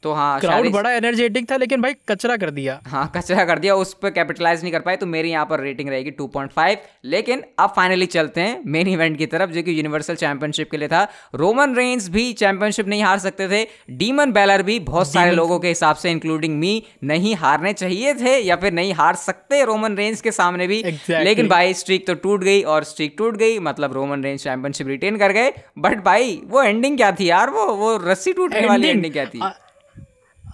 तो 0.02 0.12
हाँ 0.12 0.38
क्राउड 0.40 0.70
बड़ा 0.72 0.90
एनर्जेटिक 0.92 1.50
था 1.50 1.56
लेकिन 1.56 1.80
भाई 1.82 1.94
कचरा 2.08 2.36
कर 2.36 2.50
दिया। 2.50 2.78
हाँ 2.86 3.10
कचरा 3.16 3.44
कर 3.44 3.58
दिया 3.58 3.74
उस 3.74 3.92
पर 3.94 4.10
कैपिटलाइज 4.10 4.62
नहीं 4.62 4.72
कर 4.72 4.80
पाए 4.80 4.96
तो 4.96 5.06
मेरी 5.06 5.30
यहाँ 5.30 5.46
पर 5.46 5.60
रेटिंग 5.60 5.88
रहेगी 5.88 6.10
2.5 6.12 6.76
लेकिन 7.04 7.42
अब 7.58 7.72
फाइनली 7.76 8.06
चलते 8.06 8.40
हैं 8.40 8.60
मेन 8.66 8.88
इवेंट 8.88 9.16
की 9.18 9.26
तरफ़ 9.26 9.50
जो 9.50 9.62
कि 9.62 9.76
यूनिवर्सल 9.78 10.14
चैंपियनशिप 10.16 10.70
के 10.70 10.76
लिए 10.76 10.88
था। 10.88 11.02
रोमन 11.34 11.74
रेंज 11.76 12.08
भी 12.08 12.32
चैंपियनशिप 12.34 12.88
नहीं 12.88 13.02
हार 13.02 13.18
सकते 13.18 13.48
थे। 13.48 13.64
डीमन 13.98 14.32
बैलर 14.32 14.62
भी 14.62 14.78
बहुत 14.82 15.12
सारे 15.12 15.32
लोगों 15.32 15.58
के 15.58 15.68
हिसाब 15.68 15.96
से 15.96 16.10
इंक्लूडिंग 16.10 16.58
मी 16.58 16.82
नहीं 17.04 17.34
हारने 17.36 17.72
चाहिए 17.74 18.14
थे 18.14 18.38
या 18.38 18.56
फिर 18.56 18.72
नहीं 18.72 18.92
हार 18.94 19.14
सकते 19.16 19.64
रोमन 19.64 19.96
रेंज 19.96 20.20
के 20.20 20.32
सामने 20.32 20.66
भी। 20.66 20.82
Exactly. 20.82 21.24
लेकिन 21.24 21.48
भाई 21.48 21.74
स्ट्रीक 21.74 22.06
तो 22.06 22.14
टूट 22.16 22.44
गई 22.44 22.62
और 22.64 22.84
स्ट्रीक 22.86 23.14
टूट 23.18 23.36
गई 23.36 23.58
मतलब 23.60 23.92
रोमन 23.92 24.24
रेंज 24.24 24.40
चैंपियनशिप 24.40 24.88
रिटेन 24.88 25.18
कर 25.18 25.32
गए। 25.32 25.52
बट 25.78 26.04
भाई 26.04 26.40
वो 26.46 26.62
एंडिंग 26.62 26.96
क्या 26.96 27.12
थी 27.12 27.30
यार? 27.30 27.50
वो 27.50 27.66
वो 27.76 27.96
रस्सी 28.04 28.32
टूटने 28.32 28.66
वाली 28.66 28.88
एंडिंग 28.88 29.12
क्या 29.12 29.24
थी? 29.26 29.40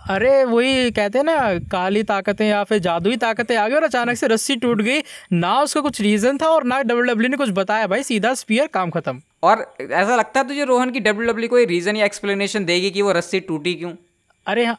अरे 0.04 0.44
वही 0.44 0.90
कहते 0.90 1.18
हैं 1.18 1.24
ना 1.24 1.34
काली 1.72 2.02
ताकतें 2.02 2.46
या 2.46 2.62
फिर 2.64 2.78
जादुई 2.78 3.16
ताकतें 3.16 3.56
आ 3.56 3.66
गई 3.68 3.74
और 3.74 3.84
अचानक 3.84 4.16
से 4.16 4.26
रस्सी 4.26 4.56
टूट 4.56 4.80
गई। 4.82 5.00
ना 5.32 5.60
उसका 5.60 5.80
कुछ 5.80 6.00
रीजन 6.00 6.38
था 6.38 6.48
और 6.48 6.64
ना 6.64 6.80
डब्ल्यू 6.82 7.02
डब्ल्यू 7.04 7.28
ने 7.30 7.36
कुछ 7.36 7.50
बताया 7.50 7.86
भाई 7.86 8.02
सीधा 8.02 8.32
स्पीयर 8.34 8.66
काम 8.66 8.90
खत्म। 8.90 9.20
और 9.42 9.64
ऐसा 9.80 10.16
लगता 10.16 10.40
है 10.40 10.48
तुझे 10.48 10.64
रोहन 10.64 10.90
की 10.90 11.00
डब्ल्यू 11.00 11.32
डब्ल्यू 11.32 11.48
कोई 11.48 11.64
रीजन 11.66 11.96
या 11.96 12.04
एक्सप्लेनेशन 12.04 12.64
देगी 12.64 12.90
कि 12.90 13.02
वो 13.02 13.12
रस्सी 13.12 13.40
टूटी 13.40 13.74
क्यों? 13.74 13.92
अरे 14.46 14.64
हाँ 14.64 14.78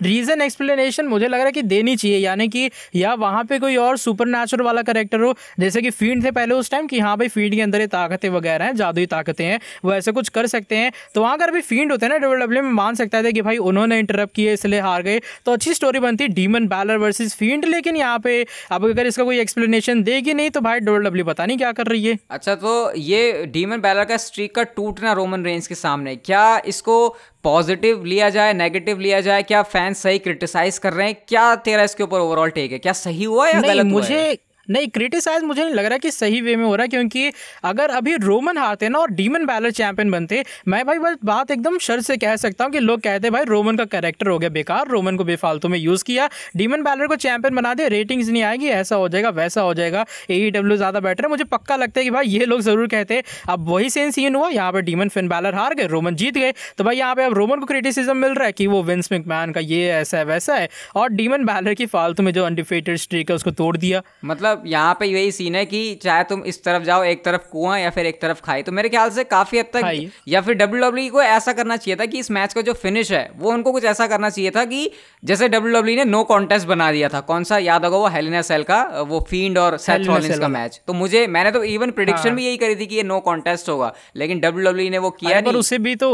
रीज़न 0.00 0.42
एक्सप्लेनेशन 0.42 1.06
मुझे 1.06 1.28
लग 1.28 1.34
रहा 1.34 1.46
है 1.46 1.52
कि 1.52 1.62
देनी 1.64 1.96
चाहिए, 1.96 2.18
यानी 2.18 2.48
कि 2.48 2.70
या 2.94 3.14
वहाँ 3.16 3.44
पे 3.44 3.58
कोई 3.58 3.76
और 3.78 3.96
सुपर 3.98 4.26
नेचुरल 4.28 4.64
वाला 4.64 4.82
करेक्टर 4.82 5.20
हो, 5.20 5.34
जैसे 5.60 5.82
कि 5.82 5.90
फ़ीड 5.90 6.24
थे 6.24 6.30
पहले 6.32 6.54
उस 6.54 6.70
टाइम 6.70 6.86
कि 6.86 7.00
हाँ 7.00 7.16
भाई 7.18 7.28
फ़ीड 7.28 7.54
के 7.54 7.60
अंदर 7.62 7.80
ये 7.80 7.86
ताकतें 7.88 8.28
वगैरह 8.30 8.64
हैं, 8.64 8.74
जादुई 8.76 9.06
ताकतें 9.08 9.44
हैं, 9.44 9.60
वो 9.84 9.92
ऐसे 9.94 10.12
कुछ 10.12 10.28
कर 10.30 10.46
सकते 10.48 10.76
हैं। 10.76 10.92
तो 11.14 11.22
वहाँ 11.22 11.36
अगर 11.36 11.48
अभी 11.48 11.60
फ़ीड 11.62 11.92
होते 11.92 12.06
हैं 12.06 12.12
ना 12.12 12.18
डब्ल्यू 12.18 12.38
डब्ल्यू 12.38 12.62
में 12.62 12.70
मान 12.72 12.94
सकता 12.94 13.22
था 13.22 13.30
कि 13.30 13.42
भाई 13.42 13.56
उन्होंने 13.58 13.98
इंटरप्ट 13.98 14.34
किए, 14.34 14.52
इसलिए 14.52 14.80
हार 14.80 15.02
गए। 15.02 15.20
तो 15.46 15.52
अच्छी 15.52 15.74
स्टोरी 15.74 15.98
बनती 16.00 16.28
डीमन 16.30 16.66
बैलर 16.68 16.96
वर्सेज 16.98 17.34
फ़ीड 17.36 17.64
लेकिन 17.66 17.96
यहाँ 17.96 18.18
पे 18.18 18.44
अब 18.70 18.84
अगर 18.86 19.06
इसका 19.06 19.24
कोई 19.24 19.38
एक्सप्लेनेशन 19.40 20.02
देगी 20.02 20.34
नहीं 20.34 20.50
तो 20.50 20.60
भाई 20.60 20.80
डब्ल्यू 20.80 21.24
पता 21.24 21.46
नहीं 21.46 21.58
क्या 21.58 21.72
कर 21.72 21.86
रही 21.86 22.04
है। 22.04 22.18
अच्छा 22.30 22.54
तो 22.56 22.92
ये 22.96 23.46
डीमन 23.48 23.80
बैलर 23.80 24.04
का 24.04 24.16
स्ट्रीक 24.18 24.54
का 24.54 24.62
टूटना 24.70 25.12
रोमन 25.12 25.44
रेंज 25.44 25.66
के 25.66 25.74
सामने, 25.76 26.16
क्या 26.16 26.60
इसको 26.66 27.16
पॉजिटिव 27.44 28.04
लिया 28.04 28.28
जाए 28.30 28.52
नेगेटिव 28.52 28.98
लिया 28.98 29.20
जाए 29.20 29.42
क्या 29.42 29.62
फैंस 29.62 29.98
सही 29.98 30.18
क्रिटिसाइज 30.18 30.78
कर 30.78 30.92
रहे 30.92 31.06
हैं 31.06 31.16
क्या 31.28 31.54
तेरा 31.54 31.82
इसके 31.82 32.02
ऊपर 32.02 32.20
ओवरऑल 32.20 32.50
टेक 32.50 32.72
है 32.72 32.78
क्या 32.78 32.92
सही 32.92 33.24
हुआ 33.24 33.48
या 33.48 33.60
गलत 33.60 33.86
मुझे 33.86 34.14
हुआ 34.14 34.22
है? 34.22 34.36
नहीं 34.68 34.88
क्रिटिसाइज 34.90 35.42
मुझे 35.44 35.62
नहीं 35.64 35.74
लग 35.74 35.84
रहा 35.84 35.98
कि 35.98 36.10
सही 36.10 36.40
वे 36.40 36.56
में 36.56 36.64
हो 36.64 36.74
रहा 36.74 36.82
है, 36.82 36.88
क्योंकि 36.88 37.30
अगर 37.64 37.90
अभी 37.90 38.16
रोमन 38.18 38.58
हारते 38.58 38.88
ना 38.88 38.98
और 38.98 39.10
डीमन 39.12 39.46
बैलर 39.46 39.70
चैंपियन 39.72 40.10
बनते 40.10 40.44
मैं 40.68 40.84
भाई 40.86 40.98
बस 40.98 41.16
बात 41.24 41.50
एकदम 41.50 41.78
शर 41.80 42.00
से 42.00 42.16
कह 42.16 42.36
सकता 42.38 42.64
हूँ 42.64 42.72
कि 42.72 42.80
लोग 42.80 43.00
कहते 43.00 43.30
भाई 43.30 43.44
रोमन 43.46 43.76
का 43.76 43.84
कैरेक्टर 43.86 44.28
हो 44.28 44.38
गया 44.38 44.50
बेकार 44.50 44.88
रोमन 44.88 45.16
को 45.16 45.24
बेफालतू 45.24 45.68
में 45.68 45.78
यूज़ 45.78 46.04
किया 46.04 46.28
डीमन 46.56 46.82
बैलर 46.82 47.06
को 47.06 47.16
चैंपियन 47.18 47.54
बना 47.54 47.74
दे 47.74 47.88
रेटिंग्स 47.88 48.28
नहीं 48.28 48.42
आएगी, 48.42 48.66
ऐसा 48.68 48.96
हो 48.96 49.08
जाएगा, 49.08 49.30
वैसा 49.30 49.60
हो 49.60 49.74
जाएगा 49.74 50.04
ए 50.30 50.50
डब्ल्यू 50.50 50.74
e 50.74 50.78
ज़्यादा 50.78 51.00
बेटर 51.00 51.24
है। 51.24 51.30
मुझे 51.30 51.44
पक्का 51.46 51.76
लगता 51.76 52.00
है 52.00 52.04
कि 52.04 52.10
भाई, 52.10 52.26
ये 52.28 52.44
लोग 52.46 52.60
ज़रूर 52.60 52.86
कहते 52.88 53.22
अब 53.48 53.68
वही 53.68 53.90
सेम 53.90 54.10
सीन 54.10 54.34
हुआ, 54.34 54.48
यहाँ 54.50 54.72
पर 54.72 54.80
डीमन 54.82 55.08
फिन 55.08 55.28
बैलर 55.28 55.54
हार 55.54 55.74
गए 55.74 55.86
रोमन 55.88 56.14
जीत 56.16 56.34
गए। 56.34 56.52
तो 56.78 56.84
भाई, 56.84 56.96
यहाँ 56.96 57.14
पे 57.14 57.24
अब 57.24 57.34
रोमन 57.34 57.60
को 57.60 57.66
क्रिटिसिज्म 57.66 58.16
मिल 58.16 58.34
रहा 58.34 58.46
है 58.46 58.52
कि 58.52 58.66
वो 58.66 58.82
विंस 58.84 59.12
मैन 59.12 59.52
का 59.52 59.60
ये 59.62 59.88
ऐसा 59.90 60.18
है 60.18 60.24
वैसा 60.26 60.54
है 60.54 60.68
और 60.96 61.08
डीमन 61.10 61.44
बैलर 61.44 61.74
की 61.74 61.86
फालतू 61.88 62.22
में 62.22 62.32
जो 62.32 62.44
अनडिफेटेड 62.44 62.96
स्ट्रीक 62.98 63.30
है, 63.30 63.36
उसको 63.36 63.50
तोड़ 63.52 63.76
दिया। 63.76 64.02
मतलब 64.24 64.57
यहाँ 64.66 64.94
पे 65.00 65.06
यही 65.06 65.30
सीन 65.32 65.54
है 65.54 65.64
कि 65.66 65.94
चाहे 66.02 66.24
तुम 66.24 66.42
इस 66.44 66.62
तरफ़ 66.64 66.82
जाओ 66.82 67.02
एक 67.04 67.24
तरफ़ 67.24 67.48
कुआँ 67.50 67.78
या 67.78 67.90
फिर 67.90 68.06
एक 68.06 68.20
तरफ़ 68.22 68.40
खाई। 68.42 68.62
तो 68.62 68.72
मेरे 68.72 68.88
ख्याल 68.88 69.10
से 69.10 69.24
काफ़ी 69.26 69.58
हद 69.58 69.66
तक 69.74 70.10
या 70.28 70.40
फिर 70.40 70.54
डब्ल्यू 70.56 70.82
डब्ल्यू 70.82 71.04
e 71.04 71.10
को 71.10 71.22
ऐसा 71.22 71.52
करना 71.52 71.76
चाहिए 71.76 71.96
था 71.96 72.06
कि 72.06 72.18
इस 72.18 72.30
मैच 72.30 72.54
का 72.54 72.60
जो 72.60 72.72
फिनिश 72.74 73.12
है 73.12 73.28
वो 73.36 73.52
उनको 73.52 73.72
कुछ 73.72 73.84
ऐसा 73.86 74.06
करना 74.06 74.30
चाहिए 74.30 74.50
था 74.50 74.64
कि 74.64 74.90
जैसे 75.22 75.48
डब्ल्यू 75.48 75.74
डब्ल्यू 75.74 75.94
e 75.94 75.98
ने 75.98 76.04
नो 76.06 76.22
कॉन्टेस्ट 76.24 76.66
बना 76.68 76.90
दिया 76.92 77.08
था। 77.08 77.20
कौन 77.28 77.44
सा 77.44 77.58
याद 77.60 77.84
होगा 77.84 77.96
वो 77.96 78.08
हेलिना 78.08 78.42
सेल 78.44 78.62
का 78.64 78.82
वो 79.08 79.20
फ़ीड 79.30 79.58
और 79.58 79.76
सेथ 79.78 80.06
रॉलिंस 80.06 80.38
का 80.38 80.48
मैच 80.48 80.80
तो 80.86 80.92
मुझे 80.94 81.26
मैंने 81.28 81.50
तो 81.50 81.62
इवन 81.66 81.90
प्रिडिक्शन 81.90 82.28
हाँ। 82.28 82.36
भी 82.36 82.46
यही 82.46 82.56
करी 82.56 82.76
थी 82.76 82.86
कि 82.86 82.96
ये 82.96 83.02
नो 83.04 83.20
कॉन्टेस्ट 83.20 83.68
होगा 83.68 83.92
लेकिन 84.16 84.40
डब्ल्यू 84.40 84.70
डब्ल्यू 84.70 84.86
e 84.86 84.90
ने 84.90 84.98
वो 84.98 85.10
किया 85.12 85.40
नहीं। 85.40 85.54
उसे 85.56 85.78
भी 85.78 85.94
तो 85.96 86.10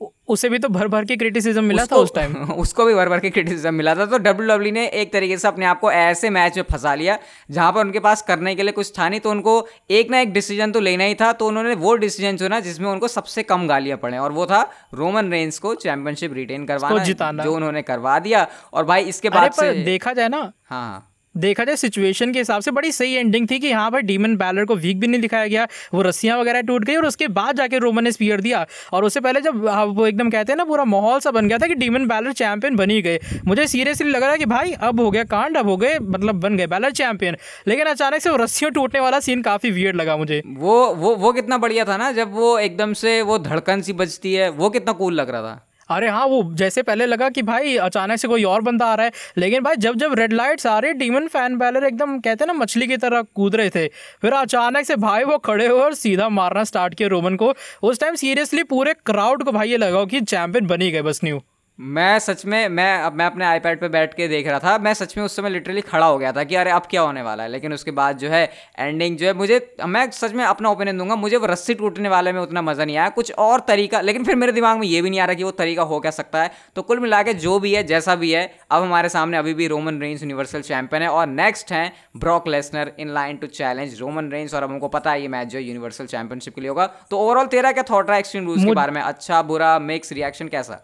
उसे 0.00 0.48
भी 0.48 0.58
तो 0.58 0.68
भर 0.68 0.88
भर 0.88 1.04
के 1.04 1.16
क्रिटिसिज्म 1.16 1.64
मिला 1.64 1.84
था 1.84 1.96
उस 1.96 2.14
टाइम 2.14 2.34
उसको 2.52 2.84
भी 2.84 2.94
भर 2.94 3.08
भर 3.08 3.20
के 3.20 3.30
क्रिटिसिज्म 3.30 3.74
मिला 3.74 3.94
था। 3.94 4.06
तो 4.06 4.18
डब्ल्यू 4.18 4.48
डब्ल्यू 4.48 4.72
ने 4.72 4.86
एक 4.86 5.12
तरीके 5.12 5.38
से 5.38 5.48
अपने 5.48 5.66
आप 5.66 5.80
को 5.80 5.92
ऐसे 5.92 6.30
मैच 6.30 6.56
में 6.56 6.64
फंसा 6.72 6.94
लिया 6.94 7.18
जहाँ 7.50 7.72
पर 7.72 7.80
उनके 7.80 8.00
पास 8.00 8.22
करने 8.22 8.54
के 8.54 8.62
लिए 8.62 8.72
कुछ 8.72 8.92
था 8.98 9.08
नहीं 9.08 9.20
तो 9.20 9.30
उनको 9.30 9.68
एक 9.90 10.10
ना 10.10 10.20
एक 10.20 10.32
डिसीज़न 10.32 10.72
तो 10.72 10.80
लेना 10.80 11.04
ही 11.04 11.14
था 11.14 11.32
तो 11.32 11.46
उन्होंने 11.46 11.74
वो 11.74 11.94
डिसीज़न 11.96 12.36
चुना 12.36 12.60
जिसमें 12.60 12.90
उनको 12.90 13.08
सबसे 13.08 13.42
कम 13.42 13.66
गालियाँ 13.66 13.98
पड़े 13.98 14.18
और 14.18 14.32
वो 14.32 14.46
था 14.46 14.70
रोमन 14.94 15.30
रेंस 15.30 15.58
को 15.58 15.74
चैंपियनशिप 15.74 16.34
रिटेन 16.34 16.66
करवाना 16.66 17.04
जो 17.44 17.54
उन्होंने 17.54 17.82
करवा 17.82 18.18
दिया। 18.18 18.46
और 18.72 18.84
भाई 18.84 19.02
इसके 19.04 19.30
बाद 19.30 19.52
से 19.52 19.72
देखा 19.84 20.12
जाए 20.12 20.28
ना 20.28 20.52
हाँ। 20.70 21.15
देखा 21.36 21.64
जाए 21.64 21.76
सिचुएशन 21.76 22.32
के 22.32 22.38
हिसाब 22.38 22.62
से 22.62 22.70
बड़ी 22.70 22.92
सही 22.92 23.14
एंडिंग 23.14 23.46
थी 23.50 23.58
कि 23.58 23.66
यहाँ 23.66 23.90
पर 23.90 24.00
डीमन 24.02 24.36
बैलर 24.36 24.64
को 24.64 24.74
वीक 24.76 25.00
भी 25.00 25.06
नहीं 25.06 25.20
दिखाया 25.20 25.46
गया। 25.46 25.66
वो 25.94 26.02
रस्सियाँ 26.02 26.38
वगैरह 26.38 26.60
टूट 26.62 26.84
गई 26.84 26.96
और 26.96 27.06
उसके 27.06 27.28
बाद 27.30 27.56
जाके 27.56 27.78
रोमन 27.78 28.04
ने 28.04 28.12
स्पीयर 28.12 28.40
दिया। 28.40 28.64
और 28.92 29.04
उससे 29.04 29.20
पहले 29.20 29.40
जब 29.40 29.64
वो 29.88 30.06
एकदम 30.06 30.30
कहते 30.30 30.52
हैं 30.52 30.56
ना, 30.56 30.64
पूरा 30.64 30.84
माहौल 30.86 31.20
सा 31.20 31.30
बन 31.30 31.48
गया 31.48 31.58
था 31.58 31.66
कि 31.66 31.74
डीमन 31.76 32.06
बैलर 32.06 32.32
चैंपियन 32.34 32.76
बनी 32.76 33.00
गए। 33.02 33.20
मुझे 33.46 33.66
सीरियसली 33.66 34.10
लग 34.10 34.22
रहा 34.22 34.30
है 34.30 34.38
कि 34.38 34.46
भाई, 34.46 34.72
अब 34.72 35.00
हो 35.00 35.10
गया, 35.10 35.24
कांड 35.26 35.56
अब 35.56 35.68
हो 35.68 35.76
गए 35.76 35.98
मतलब 36.00 36.40
बन 36.40 36.56
गए 36.56 36.66
बैलर 36.66 36.90
चैंपियन 36.92 37.36
लेकिन 37.68 37.86
अचानक 37.86 38.20
से 38.20 38.30
वो 38.30 38.36
रस्सियों 38.36 38.70
टूटने 38.72 39.00
वाला 39.00 39.20
सीन 39.20 39.42
काफ़ी 39.42 39.70
वियर्ड 39.70 39.96
लगा 39.96 40.16
मुझे। 40.16 40.42
वो 40.48 40.74
वो 40.96 41.14
वो 41.16 41.32
कितना 41.32 41.58
बढ़िया 41.58 41.84
था 41.84 41.96
ना, 41.96 42.10
जब 42.12 42.34
वो 42.34 42.58
एकदम 42.58 42.92
से 42.94 43.20
वो 43.22 43.38
धड़कन 43.40 43.80
सी 43.80 43.92
बजती 43.94 44.34
है, 44.34 44.48
वो 44.50 44.70
कितना 44.70 44.92
कूल 44.94 45.14
लग 45.14 45.30
रहा 45.30 45.42
था। 45.42 45.66
अरे 45.90 46.08
हाँ 46.08 46.24
वो 46.26 46.42
जैसे 46.54 46.82
पहले 46.82 47.06
लगा 47.06 47.28
कि 47.30 47.42
भाई 47.42 47.76
अचानक 47.78 48.18
से 48.18 48.28
कोई 48.28 48.44
और 48.44 48.60
बंदा 48.62 48.86
आ 48.86 48.94
रहा 48.94 49.06
है, 49.06 49.12
लेकिन 49.38 49.62
भाई 49.62 49.76
जब 49.76 49.96
जब 49.96 50.14
रेड 50.14 50.32
लाइट्स 50.32 50.66
आ 50.66 50.78
रहे 50.78 50.92
डीमन 50.94 51.26
फ़ैन 51.28 51.56
बैलर 51.58 51.84
एकदम 51.84 52.18
कहते 52.18 52.44
हैं 52.44 52.46
ना, 52.46 52.52
मछली 52.54 52.86
की 52.86 52.96
तरह 52.96 53.22
कूद 53.34 53.56
रहे 53.56 53.70
थे, 53.70 53.86
फिर 54.22 54.32
अचानक 54.34 54.86
से 54.86 54.96
भाई 54.98 55.24
वो 55.24 55.38
खड़े 55.40 55.66
हुए 55.66 55.80
और 55.80 55.94
सीधा 55.94 56.28
मारना 56.30 56.64
स्टार्ट 56.64 56.94
किया 56.94 57.08
रोमन 57.08 57.36
को। 57.36 57.54
उस 57.82 58.00
टाइम 58.00 58.14
सीरियसली 58.16 58.62
पूरे 58.64 58.94
क्राउड 59.06 59.42
को 59.42 59.52
भाई 59.52 59.70
ये 59.70 59.76
लगा 59.76 60.04
कि 60.04 60.20
चैंपियन 60.22 60.66
बनी 60.66 60.90
गए 60.90 61.02
बस 61.02 61.20
न्यू 61.24 61.40
मैं 61.78 62.18
सच 62.18 62.44
में 62.46 62.68
मैं 62.68 62.98
अब 62.98 63.12
मैं 63.12 63.24
अपने 63.26 63.44
आईपैड 63.44 63.80
पे 63.80 63.88
बैठ 63.88 64.14
के 64.14 64.26
देख 64.28 64.46
रहा 64.48 64.58
था। 64.58 64.76
मैं 64.78 64.92
सच 64.94 65.16
में 65.16 65.24
उस 65.24 65.34
समय 65.36 65.50
लिटरली 65.50 65.80
खड़ा 65.80 66.06
हो 66.06 66.16
गया 66.18 66.30
था 66.32 66.44
कि 66.44 66.54
अरे 66.54 66.70
अब 66.70 66.82
क्या 66.90 67.00
होने 67.00 67.22
वाला 67.22 67.42
है? 67.42 67.48
लेकिन 67.48 67.72
उसके 67.72 67.90
बाद 67.90 68.18
जो 68.18 68.28
है 68.28 68.50
एंडिंग 68.78 69.16
जो 69.16 69.26
है 69.26 69.32
मुझे 69.34 69.58
मैं 69.86 70.10
सच 70.10 70.32
में 70.32 70.44
अपना 70.44 70.70
ओपिनियन 70.70 70.98
दूँगा 70.98 71.16
मुझे 71.16 71.36
वो 71.36 71.46
रस्सी 71.46 71.74
टूटने 71.74 72.08
वाले 72.08 72.32
में 72.32 72.40
उतना 72.40 72.62
मज़ा 72.62 72.84
नहीं 72.84 72.96
आया। 72.96 73.08
कुछ 73.10 73.32
और 73.32 73.60
तरीका 73.68 74.00
लेकिन 74.00 74.24
फिर 74.24 74.36
मेरे 74.36 74.52
दिमाग 74.52 74.78
में 74.78 74.86
ये 74.86 75.02
भी 75.02 75.10
नहीं 75.10 75.20
आ 75.20 75.24
रहा 75.24 75.34
कि 75.34 75.44
वो 75.44 75.50
तरीका 75.52 75.82
हो 75.82 76.00
क्या 76.00 76.10
सकता 76.10 76.42
है। 76.42 76.50
तो 76.76 76.82
कुल 76.82 77.00
मिला 77.00 77.22
के 77.22 77.34
जो 77.36 77.58
भी 77.58 77.74
है 77.74 77.82
जैसा 77.84 78.14
भी 78.14 78.32
है 78.32 78.46
अब 78.70 78.82
हमारे 78.82 79.08
सामने 79.08 79.36
अभी 79.36 79.54
भी 79.54 79.66
रोमन 79.66 80.00
रेंज 80.00 80.22
यूनिवर्सल 80.22 80.62
चैंपियन 80.62 81.02
है 81.02 81.08
और 81.08 81.26
नेक्स्ट 81.26 81.72
है 81.72 81.92
Brock 82.16 82.48
Lesnar 82.48 82.92
in 82.98 83.14
line 83.14 83.36
to 83.36 83.46
challenge 83.46 84.00
Roman 84.00 84.30
Reigns 84.30 84.54
और 84.54 84.62
अब 84.62 84.70
हमको 84.70 84.88
पता 84.88 85.12
है 85.12 85.22
ये 85.22 85.28
मैच 85.28 85.48
जो 85.48 85.58
यूनिवर्सल 85.58 86.06
चैंपियनशिप 86.06 86.54
के 86.54 86.60
लिए 86.60 86.70
होगा। 86.70 86.86
तो 87.10 87.18
ओवरऑल 87.18 87.46
तेरा 87.46 87.72
क्या 87.72 87.84
थॉट 87.90 88.06
रहा 88.06 88.14
है 88.14 88.20
एक्सट्रीम 88.20 88.46
रूल्स 88.46 88.64
के 88.64 88.72
बारे 88.72 88.92
में? 88.92 89.00
अच्छा 89.02 89.42
बुरा 89.42 89.78
मिक्स 89.78 90.12
रिएक्शन 90.12 90.48
कैसा? 90.48 90.82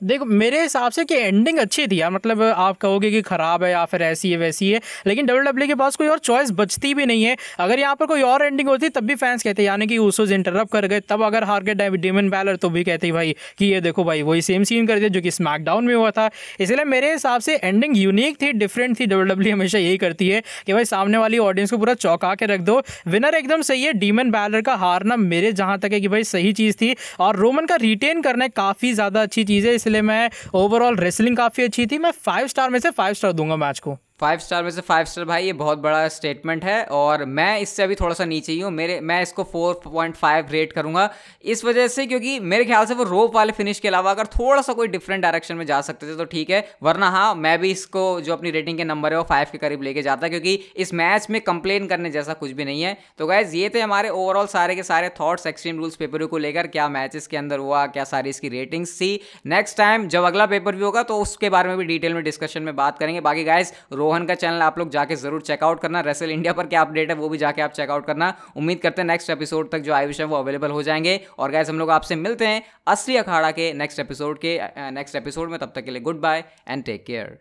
देखो, 0.00 0.24
मेरे 0.24 0.60
हिसाब 0.62 0.92
से 0.92 1.04
कि 1.04 1.14
एंडिंग 1.16 1.58
अच्छी 1.58 1.86
थी 1.86 2.00
यार। 2.00 2.10
मतलब 2.10 2.42
आप 2.42 2.76
कहोगे 2.78 3.10
कि 3.10 3.20
ख़राब 3.22 3.62
है 3.64 3.70
या 3.70 3.84
फिर 3.84 4.02
ऐसी 4.02 4.30
है, 4.30 4.36
वैसी 4.38 4.70
है, 4.70 4.80
लेकिन 5.06 5.26
डब्ल्यू 5.26 5.44
डब्ल्यू 5.44 5.66
के 5.68 5.74
पास 5.74 5.96
कोई 5.96 6.08
और 6.08 6.18
चॉइस 6.18 6.50
बचती 6.50 6.92
भी 6.94 7.06
नहीं 7.06 7.24
है। 7.24 7.36
अगर 7.60 7.78
यहाँ 7.78 7.96
पर 7.96 8.06
कोई 8.06 8.22
और 8.22 8.44
एंडिंग 8.44 8.68
होती, 8.68 8.88
तब 8.88 9.04
भी 9.04 9.14
फैंस 9.14 9.42
कहते, 9.42 9.62
यानी 9.62 9.86
कि 9.86 9.98
उसोज 9.98 10.32
इंटरप्ट 10.32 10.72
कर 10.72 10.86
गए। 10.86 11.00
तब 11.00 11.22
अगर 11.22 11.44
हार 11.44 11.62
गए 11.62 11.88
डीमन 11.90 12.28
बैलर 12.30 12.56
तो 12.56 12.70
भी 12.70 12.84
कहते 12.84 13.10
भाई 13.12 13.34
कि 13.58 13.66
ये 13.66 13.80
देखो 13.80 14.04
भाई, 14.04 14.22
वही 14.22 14.42
सेम 14.42 14.64
सीन 14.64 14.86
कर 14.86 14.98
दिया 14.98 15.08
जो 15.08 15.20
कि 15.20 15.30
स्मैकडाउन 15.30 15.84
में 15.84 15.94
हुआ 15.94 16.10
था। 16.10 16.28
इसलिए 16.60 16.84
मेरे 16.84 17.12
हिसाब 17.12 17.40
से 17.40 17.56
एंडिंग 17.56 17.96
यूनिक 17.98 18.40
थी 18.42 18.52
डिफरेंट 18.54 18.98
थी। 19.00 19.06
डब्ल्यू 19.06 19.24
डब्ल्यू 19.24 19.52
हमेशा 19.52 19.78
यही 19.78 19.96
करती 19.96 20.28
है 20.28 20.42
कि 20.66 20.72
भाई 20.72 20.84
सामने 20.84 21.18
वाली 21.18 21.38
ऑडियंस 21.40 21.70
को 21.70 21.78
पूरा 21.78 21.94
चौंका 21.96 22.34
के 22.34 22.46
रख 22.46 22.60
दो। 22.60 22.80
विनर 23.08 23.34
एकदम 23.34 23.62
सही 23.62 23.82
है। 23.82 23.92
डीमन 23.94 24.30
बैलर 24.30 24.60
का 24.60 24.74
हारना 24.76 25.16
मेरे 25.16 25.52
जहाँ 25.54 25.78
तक 25.78 25.92
है 25.92 26.00
कि 26.00 26.08
भाई 26.08 26.24
सही 26.26 26.52
चीज़ 26.52 26.76
थी। 26.76 26.94
और 27.20 27.36
रोमन 27.36 27.66
का 27.66 27.76
रिटेन 27.78 28.22
करना 28.22 28.48
काफ़ी 28.54 28.92
ज़्यादा 28.92 29.22
अच्छी 29.22 29.44
चीज़ 29.44 29.66
है। 29.66 29.74
इसलिए 29.88 30.02
मैं 30.02 30.30
ओवरऑल 30.54 30.96
रेसलिंग 30.96 31.36
काफ़ी 31.36 31.64
अच्छी 31.64 31.86
थी। 31.86 31.98
मैं 31.98 32.10
फाइव 32.10 32.46
स्टार 32.46 32.70
में 32.70 32.78
से 32.78 32.90
फाइव 32.90 33.14
स्टार 33.14 33.32
दूँगा 33.32 33.56
मैच 33.56 33.78
को। 33.78 33.96
फाइव 34.20 34.38
स्टार 34.38 34.62
में 34.62 34.70
से 34.70 34.80
फाइव 34.80 35.04
स्टार 35.06 35.24
भाई, 35.24 35.44
ये 35.44 35.52
बहुत 35.52 35.78
बड़ा 35.78 36.06
स्टेटमेंट 36.08 36.64
है 36.64 36.82
और 36.84 37.24
मैं 37.26 37.58
इससे 37.60 37.82
अभी 37.82 37.94
थोड़ा 37.94 38.14
सा 38.14 38.24
नीचे 38.24 38.52
ही 38.52 38.60
हूँ। 38.60 38.70
मेरे, 38.72 38.98
मैं 39.00 39.20
इसको 39.22 39.42
फोर 39.44 39.80
पॉइंट 39.84 40.14
फाइव 40.16 40.46
रेट 40.50 40.72
करूँगा। 40.72 41.08
इस 41.44 41.64
वजह 41.64 41.86
से 41.88 42.06
क्योंकि 42.06 42.38
मेरे 42.42 42.64
ख्याल 42.64 42.86
से 42.86 42.94
वो 42.94 43.04
रोप 43.04 43.34
वाले 43.34 43.52
फिनिश 43.52 43.80
के 43.80 43.88
अलावा 43.88 44.10
अगर 44.10 44.26
थोड़ा 44.28 44.62
सा 44.62 44.72
कोई 44.72 44.88
डिफरेंट 44.88 45.22
डायरेक्शन 45.22 45.56
में 45.56 45.64
जा 45.66 45.80
सकते 45.80 46.06
थे 46.06 46.16
तो 46.16 46.24
ठीक 46.24 46.50
है। 46.50 46.64
वरना 46.82 47.10
हाँ 47.10 47.34
मैं 47.36 47.58
भी 47.60 47.70
इसको 47.70 48.20
जो 48.20 48.32
अपनी 48.32 48.50
रेटिंग 48.50 48.78
के 48.78 48.84
नंबर 48.84 49.12
है, 49.12 49.18
वो 49.18 49.24
फाइव 49.24 49.46
के 49.52 49.58
करीब 49.58 49.82
लेके 49.82 50.02
जाता, 50.02 50.28
क्योंकि 50.28 50.54
इस 50.76 50.92
मैच 50.94 51.30
में 51.30 51.40
कंप्लेन 51.42 51.86
करने 51.86 52.10
जैसा 52.10 52.32
कुछ 52.34 52.50
भी 52.50 52.64
नहीं 52.64 52.82
है। 52.82 52.96
तो 53.18 53.26
गैज 53.26 53.54
ये 53.54 53.70
थे 53.74 53.80
हमारे 53.80 54.08
ओवरऑल 54.10 54.46
सारे 54.48 54.74
के 54.74 54.82
सारे 54.82 55.08
थॉट्स 55.20 55.46
एक्सट्रीम 55.46 55.78
रूल्स 55.78 55.96
पेपर 55.96 56.26
को 56.26 56.38
लेकर, 56.38 56.66
क्या 56.68 56.88
मैचेस 56.88 57.26
के 57.26 57.36
अंदर 57.36 57.58
हुआ, 57.58 57.86
क्या 57.88 58.04
सारी 58.06 58.30
इसकी 58.30 58.48
रेटिंग्स 58.48 59.00
थी। 59.00 59.20
नेक्स्ट 59.46 59.76
टाइम 59.78 60.08
जब 60.08 60.24
अगला 60.24 60.46
पेपर 60.48 60.76
भी 60.76 60.84
होगा 60.84 61.02
तो 61.04 61.20
उसके 61.20 61.50
बारे 61.50 61.68
में 61.68 61.78
भी 61.78 61.84
डिटेल 61.86 62.14
में 62.14 62.22
डिस्कशन 62.24 62.62
में 62.62 62.74
बात 62.76 62.98
करेंगे। 62.98 63.20
बाकी 63.22 63.44
गाइज़ 63.44 63.72
रोहन 64.08 64.24
का 64.26 64.34
चैनल 64.34 64.62
आप 64.62 64.78
लोग 64.78 64.90
जाके 64.90 65.16
ज़रूर 65.16 65.40
चेकआउट 65.42 65.80
करना। 65.80 66.00
रेसल 66.02 66.30
इंडिया 66.30 66.52
पर 66.52 66.66
क्या 66.66 66.80
अपडेट 66.80 67.10
है, 67.10 67.16
वो 67.16 67.28
भी 67.28 67.38
जाके 67.38 67.62
आप 67.62 67.72
चेकआउट 67.72 68.06
करना। 68.06 68.32
उम्मीद 68.56 68.78
करते 68.78 69.02
हैं 69.02 69.06
नेक्स्ट 69.06 69.30
एपिसोड 69.30 69.70
तक 69.70 69.78
जो 69.80 69.92
आयुष 69.94 70.20
है 70.20 70.26
वो 70.26 70.36
अवेलेबल 70.36 70.70
हो 70.70 70.82
जाएँगे। 70.82 71.20
और 71.38 71.50
गैस 71.50 71.70
हम 71.70 71.78
लोग 71.78 71.90
आपसे 71.90 72.16
मिलते 72.16 72.46
हैं 72.46 72.62
असली 72.86 73.16
अखाड़ा 73.16 73.50
के 73.50 73.72
नेक्स्ट 73.74 74.00
एपिसोड 74.00 74.38
के 74.38 74.58
नेक्स्ट 74.92 75.16
एपिसोड 75.16 75.50
में। 75.50 75.58
तब 75.58 75.72
तक 75.74 75.84
के 75.84 75.90
लिए 75.90 76.00
good 76.00 76.20
bye 76.20 76.44
and 76.68 76.84
take 76.84 77.04
care 77.06 77.36